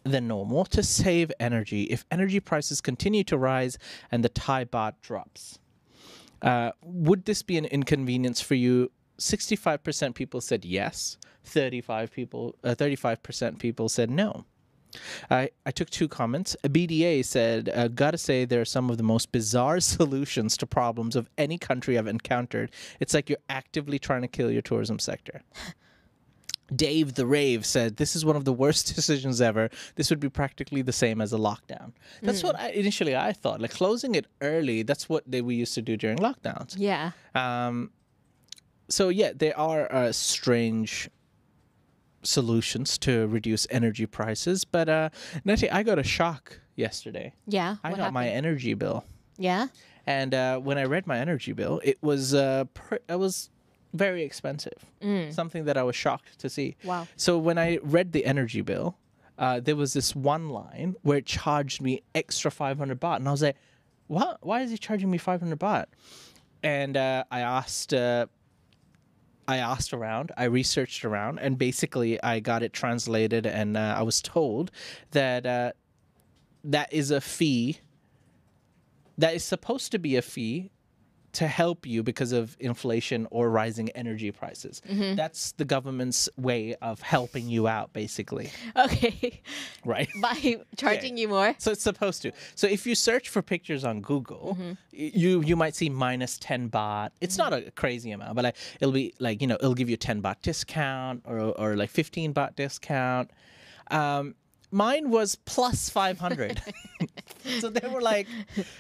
than 0.04 0.28
normal 0.28 0.65
to 0.65 0.82
save 0.82 1.32
energy 1.39 1.84
if 1.84 2.04
energy 2.10 2.39
prices 2.39 2.82
continue 2.82 3.23
to 3.25 3.38
rise 3.38 3.78
and 4.12 4.23
the 4.23 4.30
Thai 4.30 4.65
baht 4.65 4.93
drops. 5.04 5.60
Uh, 6.41 6.71
would 6.82 7.25
this 7.25 7.43
be 7.43 7.58
an 7.58 7.65
inconvenience 7.65 8.41
for 8.41 8.56
you? 8.56 8.89
65% 9.19 10.15
people 10.15 10.41
said 10.41 10.65
yes. 10.65 11.17
35 11.45 12.12
people, 12.12 12.55
uh, 12.63 12.75
35% 12.75 13.60
people 13.60 13.89
said 13.89 14.10
no. 14.10 14.45
I, 15.29 15.49
I 15.65 15.71
took 15.71 15.89
two 15.89 16.08
comments. 16.08 16.55
BDA 16.63 17.23
said, 17.23 17.69
uh, 17.69 17.88
Gotta 17.89 18.17
say, 18.17 18.45
there 18.45 18.62
are 18.62 18.65
some 18.65 18.89
of 18.89 18.97
the 18.97 19.03
most 19.03 19.32
bizarre 19.32 19.79
solutions 19.95 20.58
to 20.58 20.65
problems 20.65 21.15
of 21.15 21.29
any 21.38 21.58
country 21.58 21.97
I've 21.97 22.08
encountered. 22.08 22.71
It's 22.99 23.13
like 23.13 23.29
you're 23.29 23.39
actively 23.49 23.99
trying 23.99 24.21
to 24.21 24.27
kill 24.27 24.51
your 24.51 24.62
tourism 24.62 24.99
sector. 24.99 25.41
Dave 26.75 27.15
the 27.15 27.25
Rave 27.25 27.65
said, 27.65 27.97
This 27.97 28.15
is 28.15 28.23
one 28.23 28.36
of 28.36 28.45
the 28.45 28.53
worst 28.53 28.95
decisions 28.95 29.41
ever. 29.41 29.69
This 29.95 30.10
would 30.10 30.19
be 30.19 30.29
practically 30.29 30.82
the 30.82 30.93
same 30.93 31.21
as 31.21 31.34
a 31.34 31.38
lockdown. 31.38 31.93
That's 32.21 32.43
what 32.43 32.60
I, 32.60 32.69
initially 32.69 33.15
I 33.15 33.34
thought. 33.34 33.60
Like 33.62 33.71
closing 33.71 34.15
it 34.15 34.27
early, 34.41 34.84
that's 34.84 35.10
what 35.10 35.23
they, 35.25 35.41
we 35.41 35.55
used 35.55 35.73
to 35.75 35.82
do 35.82 35.97
during 35.97 36.17
lockdowns. 36.17 36.75
Yeah. 36.77 37.12
Um, 37.34 37.91
so 38.89 39.10
yeah, 39.10 39.32
there 39.36 39.58
are 39.58 39.91
uh, 39.93 40.12
strange 40.12 41.10
solutions 42.23 42.97
to 42.99 43.28
reduce 43.28 43.65
energy 43.69 44.06
prices, 44.06 44.65
but 44.65 44.89
uh, 44.89 45.10
Nettie, 45.45 45.69
I 45.71 45.84
got 45.84 45.99
a 45.99 46.04
shock 46.04 46.60
yesterday. 46.75 47.34
Yeah. 47.47 47.78
I 47.84 47.93
got 47.93 48.13
my 48.13 48.28
energy 48.28 48.73
bill, 48.73 49.06
Yeah. 49.38 49.67
and 50.06 50.34
uh, 50.34 50.60
when 50.60 50.78
I 50.78 50.84
read 50.84 51.08
my 51.08 51.17
energy 51.19 51.54
bill, 51.54 51.80
it 51.84 51.97
was 52.02 52.34
uh, 52.34 52.65
pr- 52.73 52.95
it 53.08 53.19
was 53.19 53.49
very 53.93 54.23
expensive. 54.23 54.86
Something 55.32 55.65
that 55.65 55.78
I 55.78 55.84
was 55.84 55.95
shocked 55.95 56.39
to 56.39 56.49
see. 56.49 56.75
Wow. 56.84 57.08
So 57.15 57.38
when 57.38 57.58
I 57.58 57.80
read 57.82 58.12
the 58.12 58.25
energy 58.25 58.62
bill, 58.62 58.97
uh, 59.38 59.60
there 59.62 59.75
was 59.75 59.93
this 59.93 60.15
one 60.15 60.49
line 60.49 60.95
where 61.02 61.17
it 61.19 61.25
charged 61.25 61.82
me 61.82 62.02
extra 62.13 62.52
500 62.52 62.99
baht, 62.99 63.15
and 63.17 63.28
I 63.28 63.32
was 63.32 63.41
like, 63.41 63.56
"What? 64.08 64.38
Why 64.41 64.62
is 64.62 64.71
he 64.71 64.78
charging 64.78 65.10
me 65.10 65.17
500 65.17 65.58
baht?" 65.60 65.86
And 66.63 66.97
uh, 66.97 67.23
I 67.32 67.39
asked. 67.39 67.93
Uh, 67.93 68.28
I 69.49 69.57
asked 69.57 69.93
around, 69.93 70.31
I 70.38 70.43
researched 70.43 71.03
around, 71.03 71.39
and 71.39 71.57
basically 71.57 72.21
I 72.21 72.39
got 72.39 72.62
it 72.62 72.71
translated, 72.71 73.47
and 73.47 73.75
uh, 73.75 73.95
I 73.97 74.03
was 74.03 74.21
told 74.21 74.69
that 75.09 75.47
uh, 75.47 75.71
that 76.63 76.93
is 76.93 77.09
a 77.09 77.19
fee. 77.19 77.79
That 79.17 79.33
is 79.33 79.43
supposed 79.43 79.91
to 79.93 79.97
be 79.97 80.15
a 80.17 80.21
fee 80.21 80.69
to 81.33 81.47
help 81.47 81.85
you 81.85 82.01
because 82.03 82.31
of 82.31 82.55
inflation 82.59 83.27
or 83.31 83.49
rising 83.49 83.89
energy 83.91 84.31
prices. 84.31 84.81
That's 85.15 85.51
the 85.53 85.65
government's 85.65 86.27
way 86.37 86.75
of 86.81 87.01
helping 87.01 87.47
you 87.49 87.67
out, 87.67 87.93
basically, 87.93 88.51
Okay. 88.75 89.41
right? 89.85 90.09
By 90.21 90.57
charging 90.77 91.17
you 91.17 91.27
more. 91.27 91.55
So 91.57 91.71
it's 91.71 91.83
supposed 91.83 92.21
to. 92.23 92.31
So 92.55 92.67
if 92.67 92.85
you 92.87 92.95
search 92.95 93.29
for 93.29 93.41
pictures 93.41 93.83
on 93.83 94.01
Google, 94.01 94.57
y- 94.59 94.75
you 94.91 95.41
you 95.41 95.55
might 95.55 95.75
see 95.75 95.89
minus 95.89 96.37
ten 96.37 96.69
baht. 96.69 97.09
It's 97.21 97.37
not 97.37 97.53
a 97.53 97.71
crazy 97.71 98.11
amount, 98.11 98.35
but 98.35 98.43
like 98.43 98.55
it'll 98.79 98.91
be 98.93 99.13
like 99.19 99.41
you 99.41 99.47
know 99.47 99.55
it'll 99.55 99.75
give 99.75 99.89
you 99.89 99.97
ten 99.97 100.21
baht 100.21 100.41
discount 100.41 101.23
or 101.25 101.39
or 101.39 101.75
like 101.75 101.89
fifteen 101.89 102.33
baht 102.33 102.55
discount. 102.55 103.31
Um, 103.91 104.35
mine 104.71 105.10
was 105.10 105.36
plus 105.36 105.89
five 105.89 106.19
hundred. 106.19 106.62
so 107.60 107.69
they 107.69 107.88
were 107.88 108.01
like, 108.01 108.27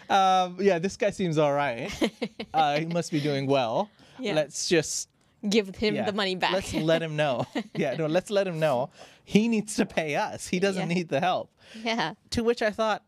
um, 0.09 0.57
yeah, 0.59 0.79
this 0.79 0.97
guy 0.97 1.09
seems 1.11 1.37
all 1.37 1.53
right. 1.53 1.91
Uh, 2.53 2.79
he 2.79 2.85
must 2.87 3.11
be 3.11 3.19
doing 3.19 3.45
well. 3.45 3.89
Yeah. 4.19 4.33
Let's 4.33 4.67
just 4.67 5.07
Give 5.47 5.73
him 5.75 5.95
yeah, 5.95 6.03
the 6.05 6.11
money 6.13 6.35
back. 6.35 6.51
Let's 6.51 6.73
let 6.73 7.01
him 7.01 7.15
know. 7.15 7.45
yeah, 7.75 7.95
no, 7.95 8.07
let's 8.07 8.29
let 8.29 8.45
him 8.47 8.59
know 8.59 8.89
he 9.23 9.47
needs 9.47 9.75
to 9.75 9.85
pay 9.85 10.15
us. 10.15 10.47
He 10.47 10.59
doesn't 10.59 10.89
Yeah. 10.89 10.95
need 10.95 11.07
the 11.09 11.19
help. 11.19 11.51
yeah. 11.83 12.15
To 12.31 12.43
which 12.43 12.61
I 12.61 12.71
thought, 12.71 13.03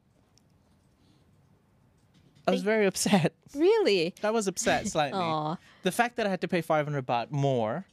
I 2.48 2.52
was 2.52 2.62
very 2.64 2.86
upset. 2.86 3.34
Really? 3.56 4.14
I 4.24 4.32
was 4.32 4.48
upset 4.48 4.88
slightly. 4.88 5.58
The 5.84 5.92
fact 5.92 6.16
that 6.18 6.26
I 6.26 6.30
had 6.30 6.42
to 6.42 6.48
pay 6.48 6.62
500 6.62 7.06
baht 7.06 7.32
more 7.32 7.86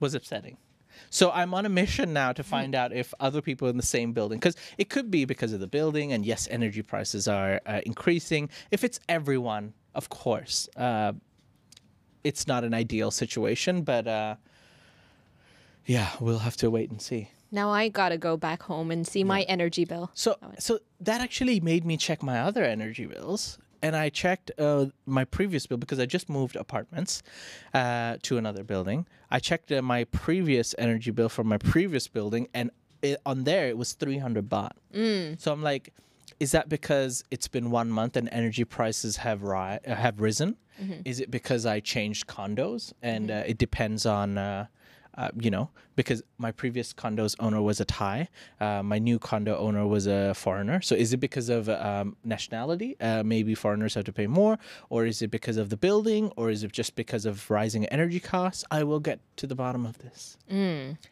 was 0.00 0.14
upsetting. 0.14 0.56
So 1.10 1.30
I'm 1.30 1.54
on 1.54 1.66
a 1.66 1.68
mission 1.68 2.12
now 2.12 2.32
to 2.32 2.42
find 2.42 2.74
out 2.74 2.92
if 2.92 3.14
other 3.20 3.40
people 3.40 3.68
in 3.68 3.76
the 3.76 3.82
same 3.82 4.12
building, 4.12 4.38
because 4.38 4.56
it 4.76 4.88
could 4.88 5.10
be 5.10 5.24
because 5.24 5.52
of 5.52 5.60
the 5.60 5.66
building, 5.66 6.12
and 6.12 6.24
yes, 6.24 6.48
energy 6.50 6.82
prices 6.82 7.28
are 7.28 7.60
uh, 7.66 7.80
increasing. 7.86 8.50
If 8.70 8.84
it's 8.84 9.00
everyone, 9.08 9.74
of 9.94 10.08
course, 10.08 10.68
uh, 10.76 11.12
it's 12.24 12.46
not 12.46 12.64
an 12.64 12.74
ideal 12.74 13.10
situation, 13.10 13.82
but 13.82 14.06
uh, 14.06 14.36
yeah, 15.86 16.10
we'll 16.20 16.40
have 16.40 16.56
to 16.58 16.70
wait 16.70 16.90
and 16.90 17.00
see. 17.00 17.30
Now 17.50 17.70
I 17.70 17.88
gotta 17.88 18.18
go 18.18 18.36
back 18.36 18.62
home 18.62 18.90
and 18.90 19.06
see 19.06 19.24
my 19.24 19.42
energy 19.42 19.86
bill. 19.86 20.10
So, 20.12 20.36
so 20.58 20.80
that 21.00 21.22
actually 21.22 21.60
made 21.60 21.84
me 21.86 21.96
check 21.96 22.22
my 22.22 22.40
other 22.40 22.62
energy 22.62 23.06
bills, 23.06 23.58
and 23.82 23.94
I 23.96 24.08
checked 24.08 24.50
uh, 24.58 24.86
my 25.06 25.24
previous 25.24 25.66
bill 25.66 25.78
because 25.78 25.98
I 25.98 26.06
just 26.06 26.28
moved 26.28 26.56
apartments 26.56 27.22
uh, 27.74 28.16
to 28.22 28.38
another 28.38 28.64
building. 28.64 29.06
I 29.30 29.38
checked 29.38 29.70
uh, 29.72 29.82
my 29.82 30.04
previous 30.04 30.74
energy 30.78 31.10
bill 31.10 31.28
from 31.28 31.46
my 31.48 31.58
previous 31.58 32.08
building, 32.08 32.48
and 32.54 32.70
it, 33.02 33.18
on 33.24 33.44
there 33.44 33.68
it 33.68 33.76
was 33.78 33.92
three 33.92 34.18
hundred 34.18 34.48
baht. 34.48 34.72
So 35.38 35.52
I'm 35.52 35.62
like, 35.62 35.92
is 36.40 36.50
that 36.52 36.68
because 36.68 37.24
it's 37.30 37.48
been 37.48 37.70
one 37.70 37.90
month 37.90 38.16
and 38.16 38.28
energy 38.32 38.64
prices 38.64 39.18
have 39.18 39.42
ri- 39.42 39.78
uh, 39.86 39.94
have 39.94 40.20
risen? 40.20 40.56
Is 41.04 41.18
it 41.20 41.30
because 41.30 41.66
I 41.66 41.80
changed 41.80 42.26
condos 42.28 42.92
and 43.02 43.30
uh, 43.30 43.42
it 43.46 43.58
depends 43.58 44.06
on? 44.06 44.38
Uh, 45.18 45.30
you 45.40 45.50
know, 45.50 45.68
because 45.96 46.22
my 46.38 46.52
previous 46.52 46.92
condo's 46.92 47.34
owner 47.40 47.60
was 47.60 47.80
a 47.80 47.84
Thai, 47.84 48.28
uh, 48.60 48.84
my 48.84 49.00
new 49.00 49.18
condo 49.18 49.58
owner 49.58 49.84
was 49.84 50.06
a 50.06 50.32
foreigner. 50.32 50.80
So 50.80 50.94
is 50.94 51.12
it 51.12 51.16
because 51.16 51.48
of 51.48 51.68
um, 51.68 52.16
nationality? 52.22 52.96
Uh, 53.00 53.24
maybe 53.24 53.56
foreigners 53.56 53.94
have 53.94 54.04
to 54.04 54.12
pay 54.12 54.28
more, 54.28 54.60
or 54.90 55.06
is 55.06 55.20
it 55.20 55.32
because 55.32 55.56
of 55.56 55.70
the 55.70 55.76
building, 55.76 56.30
or 56.36 56.50
is 56.50 56.62
it 56.62 56.70
just 56.70 56.94
because 56.94 57.26
of 57.26 57.50
rising 57.50 57.84
energy 57.86 58.20
costs? 58.20 58.64
I 58.70 58.84
will 58.84 59.00
get 59.00 59.18
to 59.38 59.48
the 59.48 59.56
bottom 59.56 59.84
of 59.84 59.98
this. 59.98 60.38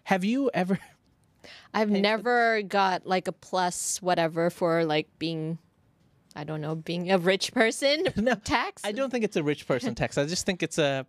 Have 0.04 0.24
you 0.24 0.52
ever? 0.54 0.78
I've 1.74 1.90
never 1.90 2.62
got 2.62 3.06
like 3.06 3.26
a 3.26 3.32
plus 3.32 4.00
whatever 4.00 4.50
for 4.50 4.84
like 4.84 5.08
being, 5.18 5.58
I 6.36 6.44
don't 6.44 6.60
know, 6.60 6.76
being 6.76 7.10
a 7.10 7.18
rich 7.18 7.52
person 7.52 8.06
no, 8.16 8.34
tax. 8.36 8.82
I 8.84 8.92
don't 8.92 9.10
think 9.10 9.24
it's 9.24 9.36
a 9.36 9.42
rich 9.42 9.66
person 9.66 9.94
tax. 10.00 10.16
I 10.16 10.26
just 10.26 10.46
think 10.46 10.62
it's 10.62 10.78
a. 10.78 11.06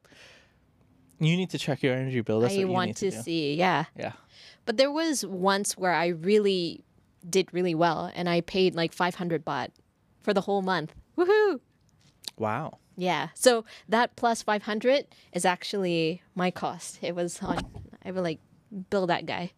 You 1.20 1.36
need 1.36 1.50
to 1.52 1.58
check 1.58 1.82
your 1.82 1.96
energy 1.96 2.22
bill. 2.22 2.40
That's 2.42 2.54
I 2.54 2.58
what 2.58 2.62
you 2.62 2.68
want 2.68 2.98
to 2.98 3.12
to, 3.12 3.24
see. 3.24 3.56
Yeah. 3.56 3.86
Yeah. 3.96 4.14
But 4.66 4.78
there 4.78 4.92
was 4.92 5.26
once 5.26 5.78
where 5.78 5.94
I 5.94 6.08
really 6.08 6.84
did 7.28 7.54
really 7.54 7.76
well 7.76 8.12
and 8.14 8.30
I 8.30 8.42
paid 8.42 8.76
like 8.76 8.94
500 8.94 9.46
baht 9.46 9.70
for 10.22 10.34
the 10.34 10.42
whole 10.42 10.62
month. 10.62 10.94
Woohoo! 11.18 11.60
Wow. 12.38 12.78
Yeah. 12.96 13.30
So 13.34 13.66
that 13.90 14.16
plus 14.16 14.42
500 14.42 15.08
is 15.34 15.46
actually 15.46 16.22
my 16.36 16.52
cost. 16.52 17.00
It 17.02 17.16
was 17.16 17.42
on, 17.42 17.60
I 18.04 18.12
would 18.12 18.24
like 18.24 18.40
bill 18.90 19.08
that 19.08 19.26
guy. 19.26 19.52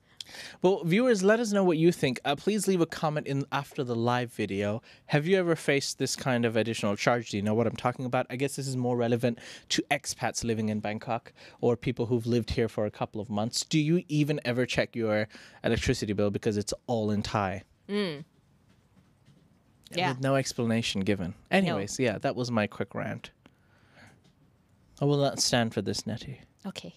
Well, 0.62 0.84
viewers, 0.84 1.24
let 1.24 1.40
us 1.40 1.52
know 1.52 1.64
what 1.64 1.78
you 1.78 1.92
think. 1.92 2.20
Uh, 2.26 2.36
please 2.36 2.68
leave 2.68 2.82
a 2.82 2.86
comment 2.86 3.28
in 3.28 3.46
after 3.52 3.84
the 3.84 3.96
live 3.96 4.34
video. 4.34 4.82
Have 5.08 5.28
you 5.28 5.38
ever 5.38 5.56
faced 5.56 5.98
this 5.98 6.16
kind 6.16 6.46
of 6.46 6.56
additional 6.56 6.96
charge? 6.96 7.32
Do 7.32 7.38
you 7.38 7.44
know 7.44 7.54
what 7.54 7.68
I'm 7.68 7.76
talking 7.76 8.06
about? 8.06 8.26
I 8.30 8.36
guess 8.36 8.56
this 8.56 8.68
is 8.68 8.78
more 8.78 8.98
relevant 8.98 9.40
to 9.70 9.84
expats 9.92 10.44
living 10.44 10.70
in 10.70 10.80
Bangkok 10.80 11.34
or 11.62 11.76
people 11.76 12.06
who've 12.08 12.26
lived 12.28 12.52
here 12.52 12.68
for 12.68 12.86
a 12.86 12.92
couple 12.92 13.22
of 13.22 13.30
months. 13.30 13.64
Do 13.64 13.80
you 13.80 14.04
even 14.08 14.40
ever 14.46 14.66
check 14.66 14.96
your 14.96 15.28
electricity 15.64 16.14
bill 16.14 16.32
because 16.32 16.58
it's 16.58 16.74
all 16.88 17.12
in 17.12 17.22
Thai? 17.22 17.64
Yeah. 19.92 20.10
With 20.10 20.22
no 20.22 20.36
explanation 20.36 21.02
given. 21.02 21.34
Anyways, 21.50 22.00
yeah, 22.00 22.20
that 22.20 22.36
was 22.36 22.52
my 22.52 22.68
quick 22.68 22.94
rant. 22.94 23.32
I 25.02 25.06
will 25.06 25.18
not 25.18 25.40
stand 25.40 25.74
for 25.74 25.82
this, 25.82 26.06
Nettie. 26.06 26.42
Okay. 26.66 26.94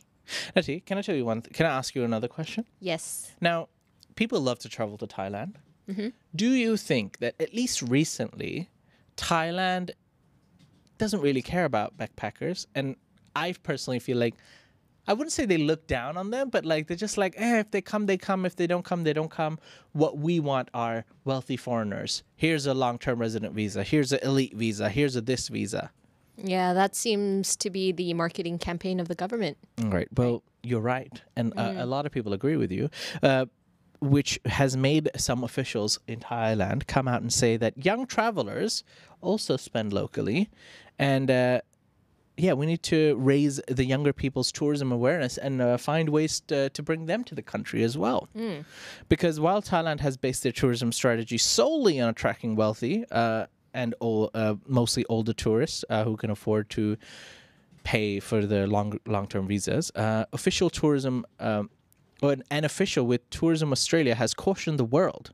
Nettie, 0.55 0.81
can 0.81 0.99
I 0.99 1.03
tell 1.03 1.15
you 1.15 1.25
one? 1.25 1.43
Th- 1.43 1.55
can 1.55 1.67
I 1.67 1.71
ask 1.77 1.95
you 1.95 2.05
another 2.05 2.29
question? 2.29 2.65
Yes. 2.81 3.33
Now, 3.41 3.69
people 4.17 4.41
love 4.41 4.59
to 4.61 4.69
travel 4.69 4.97
to 4.99 5.07
Thailand. 5.07 5.57
Do 6.35 6.51
you 6.51 6.77
think 6.79 7.19
that 7.19 7.35
at 7.39 7.53
least 7.53 7.83
recently, 7.83 8.71
Thailand 9.17 9.91
doesn't 10.97 11.21
really 11.21 11.43
care 11.43 11.65
about 11.67 11.99
backpackers? 11.99 12.67
And 12.75 12.97
I 13.37 13.53
personally 13.63 13.99
feel 13.99 14.17
like 14.17 14.35
I 15.07 15.15
wouldn't 15.15 15.33
say 15.33 15.45
they 15.45 15.59
look 15.59 15.87
down 15.89 16.17
on 16.17 16.31
them, 16.31 16.49
but 16.49 16.65
like 16.65 16.87
they're 16.87 16.97
just 16.97 17.19
like, 17.19 17.35
eh, 17.37 17.59
if 17.59 17.71
they 17.73 17.83
come, 17.83 18.07
they 18.07 18.17
come. 18.17 18.47
If 18.47 18.55
they 18.57 18.69
don't 18.69 18.85
come, 18.85 19.03
they 19.03 19.13
don't 19.13 19.31
come. 19.31 19.59
What 19.93 20.19
we 20.19 20.39
want 20.39 20.69
are 20.73 21.05
wealthy 21.25 21.57
foreigners. 21.57 22.23
Here's 22.37 22.67
a 22.67 22.75
long-term 22.75 23.19
resident 23.19 23.53
visa. 23.55 23.83
Here's 23.83 24.13
an 24.13 24.21
elite 24.23 24.55
visa. 24.55 24.89
Here's 24.89 25.17
a 25.17 25.21
this 25.21 25.49
visa. 25.49 25.91
Yeah, 26.37 26.73
that 26.73 26.95
seems 26.95 27.57
to 27.57 27.71
be 27.71 27.93
the 27.93 28.15
marketing 28.15 28.59
campaign 28.59 29.01
of 29.01 29.09
the 29.09 29.15
government. 29.15 29.59
Right. 29.79 30.09
Well, 30.17 30.43
you're 30.63 30.81
right, 30.81 31.21
and 31.37 31.53
uh, 31.59 31.75
a 31.77 31.87
lot 31.87 32.07
of 32.07 32.13
people 32.13 32.33
agree 32.33 32.57
with 32.57 32.73
you. 32.73 32.91
Uh, 33.23 33.47
which 34.01 34.41
has 34.47 34.77
made 34.77 35.09
some 35.17 35.45
officials 35.45 35.97
in 36.09 36.19
Thailand 36.19 36.89
come 36.89 37.07
out 37.07 37.23
and 37.23 37.33
say 37.33 37.57
that 37.57 37.85
young 37.85 38.05
travelers 38.05 38.83
also 39.21 39.57
spend 39.57 39.93
locally, 39.93 40.51
and 40.99 41.31
uh, 41.31 41.61
yeah, 42.37 42.53
we 42.55 42.67
need 42.67 42.83
to 42.85 43.15
raise 43.17 43.61
the 43.69 43.85
younger 43.85 44.13
people's 44.13 44.51
tourism 44.51 44.91
awareness 44.91 45.39
and 45.39 45.61
uh, 45.61 45.77
find 45.77 46.09
ways 46.09 46.41
to, 46.49 46.71
to 46.71 46.83
bring 46.83 47.07
them 47.07 47.23
to 47.25 47.35
the 47.35 47.43
country 47.43 47.85
as 47.85 47.97
well. 47.97 48.29
Because 49.09 49.39
while 49.39 49.63
Thailand 49.63 50.01
has 50.01 50.17
based 50.17 50.43
their 50.43 50.53
tourism 50.53 50.91
strategy 50.93 51.39
solely 51.39 52.01
on 52.01 52.09
attracting 52.09 52.57
wealthy 52.57 53.05
uh, 53.11 53.47
and 53.75 53.95
ol- 54.01 54.31
uh, 54.35 54.55
mostly 54.67 55.05
older 55.09 55.33
tourists 55.33 55.85
uh, 55.89 56.05
who 56.05 56.17
can 56.17 56.31
afford 56.31 56.71
to 56.71 56.97
pay 57.85 58.21
for 58.21 58.47
their 58.47 58.67
long 58.67 58.99
long 59.07 59.27
term 59.27 59.47
visas. 59.47 59.91
Uh, 59.95 60.25
official 60.33 60.71
tourism, 60.71 61.25
um, 61.41 61.71
or 62.23 62.33
an, 62.33 62.43
an 62.51 62.65
official 62.65 63.07
with 63.07 63.29
Tourism 63.31 63.73
Australia 63.73 64.15
has 64.15 64.35
cautioned 64.35 64.79
the 64.79 64.85
world 64.85 65.33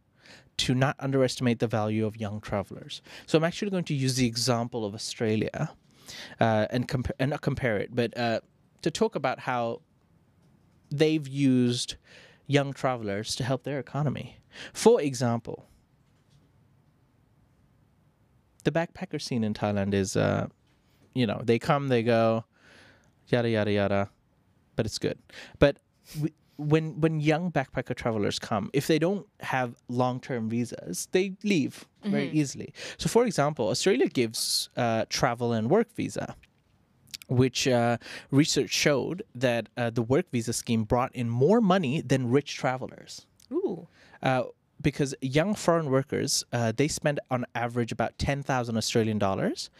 to 0.58 0.74
not 0.74 0.96
underestimate 0.98 1.60
the 1.60 1.66
value 1.66 2.04
of 2.04 2.16
young 2.16 2.40
travelers. 2.40 3.00
So 3.26 3.38
I'm 3.38 3.44
actually 3.44 3.70
going 3.70 3.84
to 3.84 3.94
use 3.94 4.16
the 4.16 4.26
example 4.26 4.84
of 4.84 4.94
Australia 4.94 5.70
uh, 6.40 6.66
and 6.70 6.88
compare 6.88 7.14
and 7.18 7.30
not 7.30 7.42
compare 7.42 7.76
it, 7.78 7.94
but 7.94 8.16
uh, 8.16 8.40
to 8.82 8.90
talk 8.90 9.14
about 9.14 9.40
how 9.40 9.82
they've 10.90 11.28
used 11.28 11.96
young 12.46 12.72
travelers 12.72 13.36
to 13.36 13.44
help 13.44 13.62
their 13.62 13.78
economy. 13.78 14.38
For 14.72 15.00
example, 15.00 15.67
the 18.68 18.78
backpacker 18.80 19.20
scene 19.20 19.44
in 19.44 19.54
Thailand 19.54 19.94
is, 19.94 20.16
uh, 20.16 20.46
you 21.14 21.26
know, 21.26 21.40
they 21.44 21.58
come, 21.58 21.88
they 21.88 22.02
go, 22.02 22.44
yada 23.28 23.48
yada 23.48 23.72
yada, 23.72 24.10
but 24.76 24.84
it's 24.86 24.98
good. 24.98 25.18
But 25.58 25.78
we, 26.20 26.32
when 26.56 27.00
when 27.00 27.20
young 27.20 27.50
backpacker 27.50 27.94
travelers 27.94 28.38
come, 28.38 28.70
if 28.72 28.86
they 28.86 28.98
don't 28.98 29.26
have 29.40 29.70
long 29.88 30.20
term 30.20 30.50
visas, 30.50 31.08
they 31.12 31.26
leave 31.44 31.86
very 32.04 32.30
easily. 32.30 32.72
So, 32.98 33.08
for 33.08 33.24
example, 33.24 33.68
Australia 33.68 34.08
gives 34.08 34.68
uh, 34.76 35.04
travel 35.08 35.52
and 35.52 35.70
work 35.70 35.88
visa. 35.94 36.36
Which 37.42 37.68
uh, 37.68 37.98
research 38.30 38.70
showed 38.70 39.22
that 39.34 39.68
uh, 39.76 39.90
the 39.90 40.00
work 40.00 40.30
visa 40.32 40.54
scheme 40.54 40.84
brought 40.84 41.14
in 41.14 41.28
more 41.28 41.60
money 41.60 42.00
than 42.00 42.30
rich 42.30 42.56
travelers. 42.56 43.26
Ooh. 43.52 43.86
Uh, 44.22 44.44
because 44.80 45.14
young 45.20 45.54
foreign 45.54 45.90
workers 45.90 46.44
uh, 46.52 46.72
they 46.76 46.88
spend 46.88 47.20
on 47.30 47.44
average 47.54 47.92
about 47.92 48.18
10,000 48.18 48.76
Australian 48.76 49.18
dollars 49.18 49.70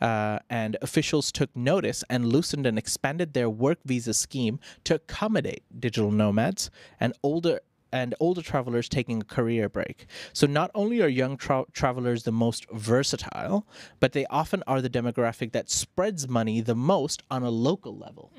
uh, 0.00 0.38
and 0.50 0.76
officials 0.82 1.30
took 1.32 1.54
notice 1.56 2.04
and 2.10 2.26
loosened 2.32 2.66
and 2.66 2.78
expanded 2.78 3.34
their 3.34 3.48
work 3.48 3.78
visa 3.84 4.14
scheme 4.14 4.58
to 4.84 4.96
accommodate 4.96 5.62
digital 5.78 6.10
nomads 6.10 6.70
and 7.00 7.12
older 7.22 7.60
and 7.90 8.14
older 8.20 8.42
travelers 8.42 8.86
taking 8.86 9.22
a 9.22 9.24
career 9.24 9.66
break. 9.66 10.04
So 10.34 10.46
not 10.46 10.70
only 10.74 11.00
are 11.00 11.08
young 11.08 11.38
tra- 11.38 11.64
travelers 11.72 12.24
the 12.24 12.32
most 12.32 12.66
versatile, 12.70 13.66
but 13.98 14.12
they 14.12 14.26
often 14.26 14.62
are 14.66 14.82
the 14.82 14.90
demographic 14.90 15.52
that 15.52 15.70
spreads 15.70 16.28
money 16.28 16.60
the 16.60 16.74
most 16.74 17.22
on 17.30 17.42
a 17.42 17.48
local 17.50 17.96
level. 17.96 18.30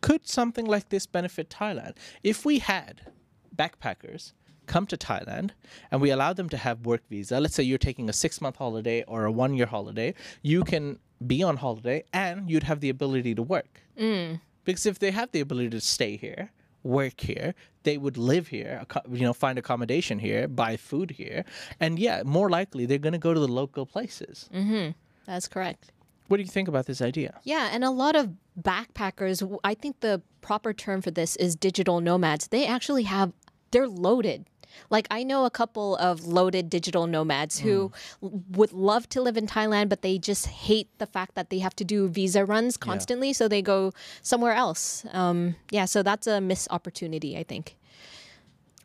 Could 0.00 0.26
something 0.26 0.64
like 0.64 0.88
this 0.88 1.04
benefit 1.04 1.50
Thailand? 1.50 1.96
If 2.22 2.46
we 2.46 2.60
had 2.60 3.12
backpackers 3.54 4.32
come 4.68 4.86
to 4.86 4.96
Thailand 4.96 5.50
and 5.90 6.00
we 6.00 6.10
allow 6.10 6.32
them 6.32 6.48
to 6.50 6.56
have 6.56 6.86
work 6.86 7.02
visa, 7.10 7.40
let's 7.40 7.54
say 7.54 7.62
you're 7.62 7.78
taking 7.78 8.08
a 8.08 8.12
six 8.12 8.40
month 8.40 8.56
holiday 8.56 9.02
or 9.08 9.24
a 9.24 9.32
one 9.32 9.54
year 9.54 9.66
holiday, 9.66 10.14
you 10.42 10.62
can 10.62 10.98
be 11.26 11.42
on 11.42 11.56
holiday 11.56 12.04
and 12.12 12.50
you'd 12.50 12.62
have 12.64 12.80
the 12.80 12.90
ability 12.90 13.34
to 13.34 13.42
work. 13.42 13.82
Mm. 13.98 14.40
Because 14.64 14.86
if 14.86 14.98
they 14.98 15.10
have 15.10 15.32
the 15.32 15.40
ability 15.40 15.70
to 15.70 15.80
stay 15.80 16.16
here, 16.16 16.52
work 16.82 17.20
here, 17.20 17.54
they 17.82 17.96
would 17.98 18.16
live 18.16 18.48
here, 18.48 18.84
you 19.10 19.22
know, 19.22 19.32
find 19.32 19.58
accommodation 19.58 20.18
here, 20.18 20.46
buy 20.46 20.76
food 20.76 21.10
here, 21.12 21.44
and 21.80 21.98
yeah, 21.98 22.22
more 22.24 22.50
likely 22.50 22.86
they're 22.86 22.98
going 22.98 23.14
to 23.14 23.18
go 23.18 23.34
to 23.34 23.40
the 23.40 23.48
local 23.48 23.86
places. 23.86 24.48
Mm-hmm. 24.54 24.90
That's 25.26 25.48
correct. 25.48 25.92
What 26.28 26.36
do 26.36 26.42
you 26.42 26.48
think 26.48 26.68
about 26.68 26.86
this 26.86 27.00
idea? 27.00 27.40
Yeah, 27.44 27.70
and 27.72 27.82
a 27.82 27.90
lot 27.90 28.14
of 28.14 28.30
backpackers, 28.60 29.58
I 29.64 29.74
think 29.74 30.00
the 30.00 30.20
proper 30.42 30.72
term 30.72 31.00
for 31.00 31.10
this 31.10 31.36
is 31.36 31.56
digital 31.56 32.00
nomads. 32.00 32.48
They 32.48 32.66
actually 32.66 33.04
have, 33.04 33.32
they're 33.70 33.88
loaded. 33.88 34.46
Like, 34.90 35.06
I 35.10 35.22
know 35.22 35.44
a 35.44 35.50
couple 35.50 35.96
of 35.96 36.26
loaded 36.26 36.70
digital 36.70 37.06
nomads 37.06 37.58
who 37.60 37.92
w- 38.22 38.42
would 38.50 38.72
love 38.72 39.08
to 39.10 39.22
live 39.22 39.36
in 39.36 39.46
Thailand, 39.46 39.88
but 39.88 40.02
they 40.02 40.18
just 40.18 40.46
hate 40.46 40.88
the 40.98 41.06
fact 41.06 41.34
that 41.34 41.50
they 41.50 41.58
have 41.58 41.74
to 41.76 41.84
do 41.84 42.08
visa 42.08 42.44
runs 42.44 42.76
constantly. 42.76 43.32
So 43.32 43.48
they 43.48 43.62
go 43.62 43.92
somewhere 44.22 44.52
else. 44.52 45.04
Um, 45.12 45.56
yeah, 45.70 45.84
so 45.84 46.02
that's 46.02 46.26
a 46.26 46.40
missed 46.40 46.68
opportunity, 46.70 47.36
I 47.36 47.42
think. 47.42 47.76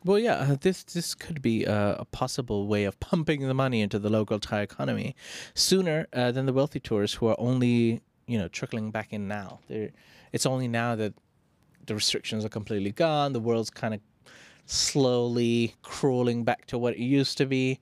Well, 0.04 0.18
yeah, 0.18 0.34
uh, 0.34 0.56
this 0.60 0.82
this 0.84 1.14
could 1.14 1.40
be 1.40 1.66
uh, 1.66 1.94
a 1.98 2.04
possible 2.04 2.66
way 2.66 2.84
of 2.84 3.00
pumping 3.00 3.48
the 3.48 3.54
money 3.54 3.80
into 3.80 3.98
the 3.98 4.10
local 4.10 4.38
Thai 4.38 4.60
economy 4.60 5.16
sooner 5.54 6.06
uh, 6.12 6.30
than 6.30 6.44
the 6.44 6.52
wealthy 6.52 6.78
tourists 6.78 7.16
who 7.16 7.26
are 7.28 7.36
only 7.38 8.02
you 8.26 8.38
know 8.38 8.48
trickling 8.48 8.90
back 8.90 9.14
in 9.14 9.28
now. 9.28 9.60
They're, 9.66 9.92
it's 10.30 10.44
only 10.44 10.68
now 10.68 10.94
that 10.96 11.14
the 11.86 11.94
restrictions 11.94 12.44
are 12.44 12.50
completely 12.50 12.92
gone. 12.92 13.32
The 13.32 13.40
world's 13.40 13.70
kind 13.70 13.94
of 13.94 14.00
slowly 14.66 15.74
crawling 15.82 16.44
back 16.44 16.66
to 16.66 16.78
what 16.78 16.94
it 16.94 17.00
used 17.00 17.38
to 17.38 17.46
be. 17.46 17.80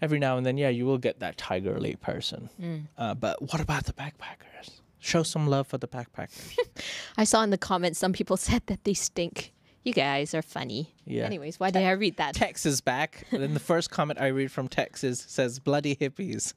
Every 0.00 0.18
now 0.20 0.36
and 0.36 0.46
then, 0.46 0.56
yeah, 0.56 0.68
you 0.68 0.86
will 0.86 0.98
get 0.98 1.18
that 1.20 1.36
tigerly 1.36 1.98
person. 2.00 2.48
Uh, 2.96 3.14
but 3.14 3.40
what 3.42 3.60
about 3.60 3.84
the 3.86 3.92
backpackers? 3.92 4.80
Show 5.00 5.22
some 5.24 5.46
love 5.48 5.66
for 5.66 5.78
the 5.78 5.88
backpackers. 5.88 6.56
I 7.16 7.24
saw 7.24 7.42
in 7.42 7.50
the 7.50 7.58
comments 7.58 7.98
some 7.98 8.12
people 8.12 8.36
said 8.36 8.62
that 8.66 8.84
they 8.84 8.94
stink. 8.94 9.52
You 9.84 9.92
guys 9.92 10.34
are 10.34 10.42
funny. 10.42 10.94
Yeah. 11.04 11.24
Anyways, 11.24 11.58
why 11.58 11.70
did 11.70 11.82
I 11.82 11.92
read 11.92 12.16
that? 12.18 12.34
Tex 12.34 12.66
is 12.66 12.80
back. 12.80 13.24
And 13.32 13.42
then 13.42 13.54
the 13.54 13.60
first 13.60 13.90
comment 13.90 14.20
I 14.20 14.26
read 14.28 14.52
from 14.52 14.68
Tex 14.68 15.02
is 15.02 15.24
says 15.26 15.58
bloody 15.58 15.96
hippies. 15.96 16.52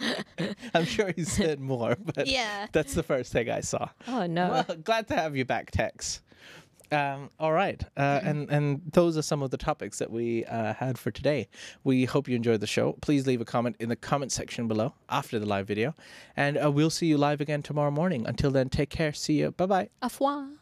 I'm 0.74 0.84
sure 0.84 1.12
he 1.14 1.24
said 1.24 1.60
more, 1.60 1.96
but 2.02 2.26
Yeah. 2.26 2.66
that's 2.72 2.94
the 2.94 3.02
first 3.02 3.32
thing 3.32 3.48
I 3.50 3.60
saw. 3.60 3.88
Oh 4.08 4.26
no. 4.26 4.64
Well, 4.68 4.76
glad 4.78 5.06
to 5.08 5.14
have 5.14 5.36
you 5.36 5.44
back, 5.44 5.70
Tex. 5.70 6.20
Um, 6.92 7.30
all 7.40 7.52
right, 7.52 7.82
uh, 7.96 8.20
and 8.22 8.50
and 8.50 8.82
those 8.92 9.16
are 9.16 9.22
some 9.22 9.42
of 9.42 9.50
the 9.50 9.56
topics 9.56 9.98
that 9.98 10.10
we 10.10 10.44
uh, 10.44 10.74
had 10.74 10.98
for 10.98 11.10
today. 11.10 11.48
We 11.84 12.04
hope 12.04 12.28
you 12.28 12.36
enjoyed 12.36 12.60
the 12.60 12.66
show. 12.66 12.92
Please 13.00 13.26
leave 13.26 13.40
a 13.40 13.46
comment 13.46 13.76
in 13.80 13.88
the 13.88 13.96
comment 13.96 14.30
section 14.30 14.68
below 14.68 14.94
after 15.08 15.38
the 15.38 15.46
live 15.46 15.66
video, 15.66 15.94
and 16.36 16.62
uh, 16.62 16.70
we'll 16.70 16.90
see 16.90 17.06
you 17.06 17.16
live 17.16 17.40
again 17.40 17.62
tomorrow 17.62 17.90
morning. 17.90 18.26
Until 18.26 18.50
then, 18.50 18.68
take 18.68 18.90
care. 18.90 19.12
See 19.12 19.40
you. 19.40 19.52
Bye 19.52 19.66
bye. 19.66 19.88
Au 20.02 20.08
revoir. 20.08 20.61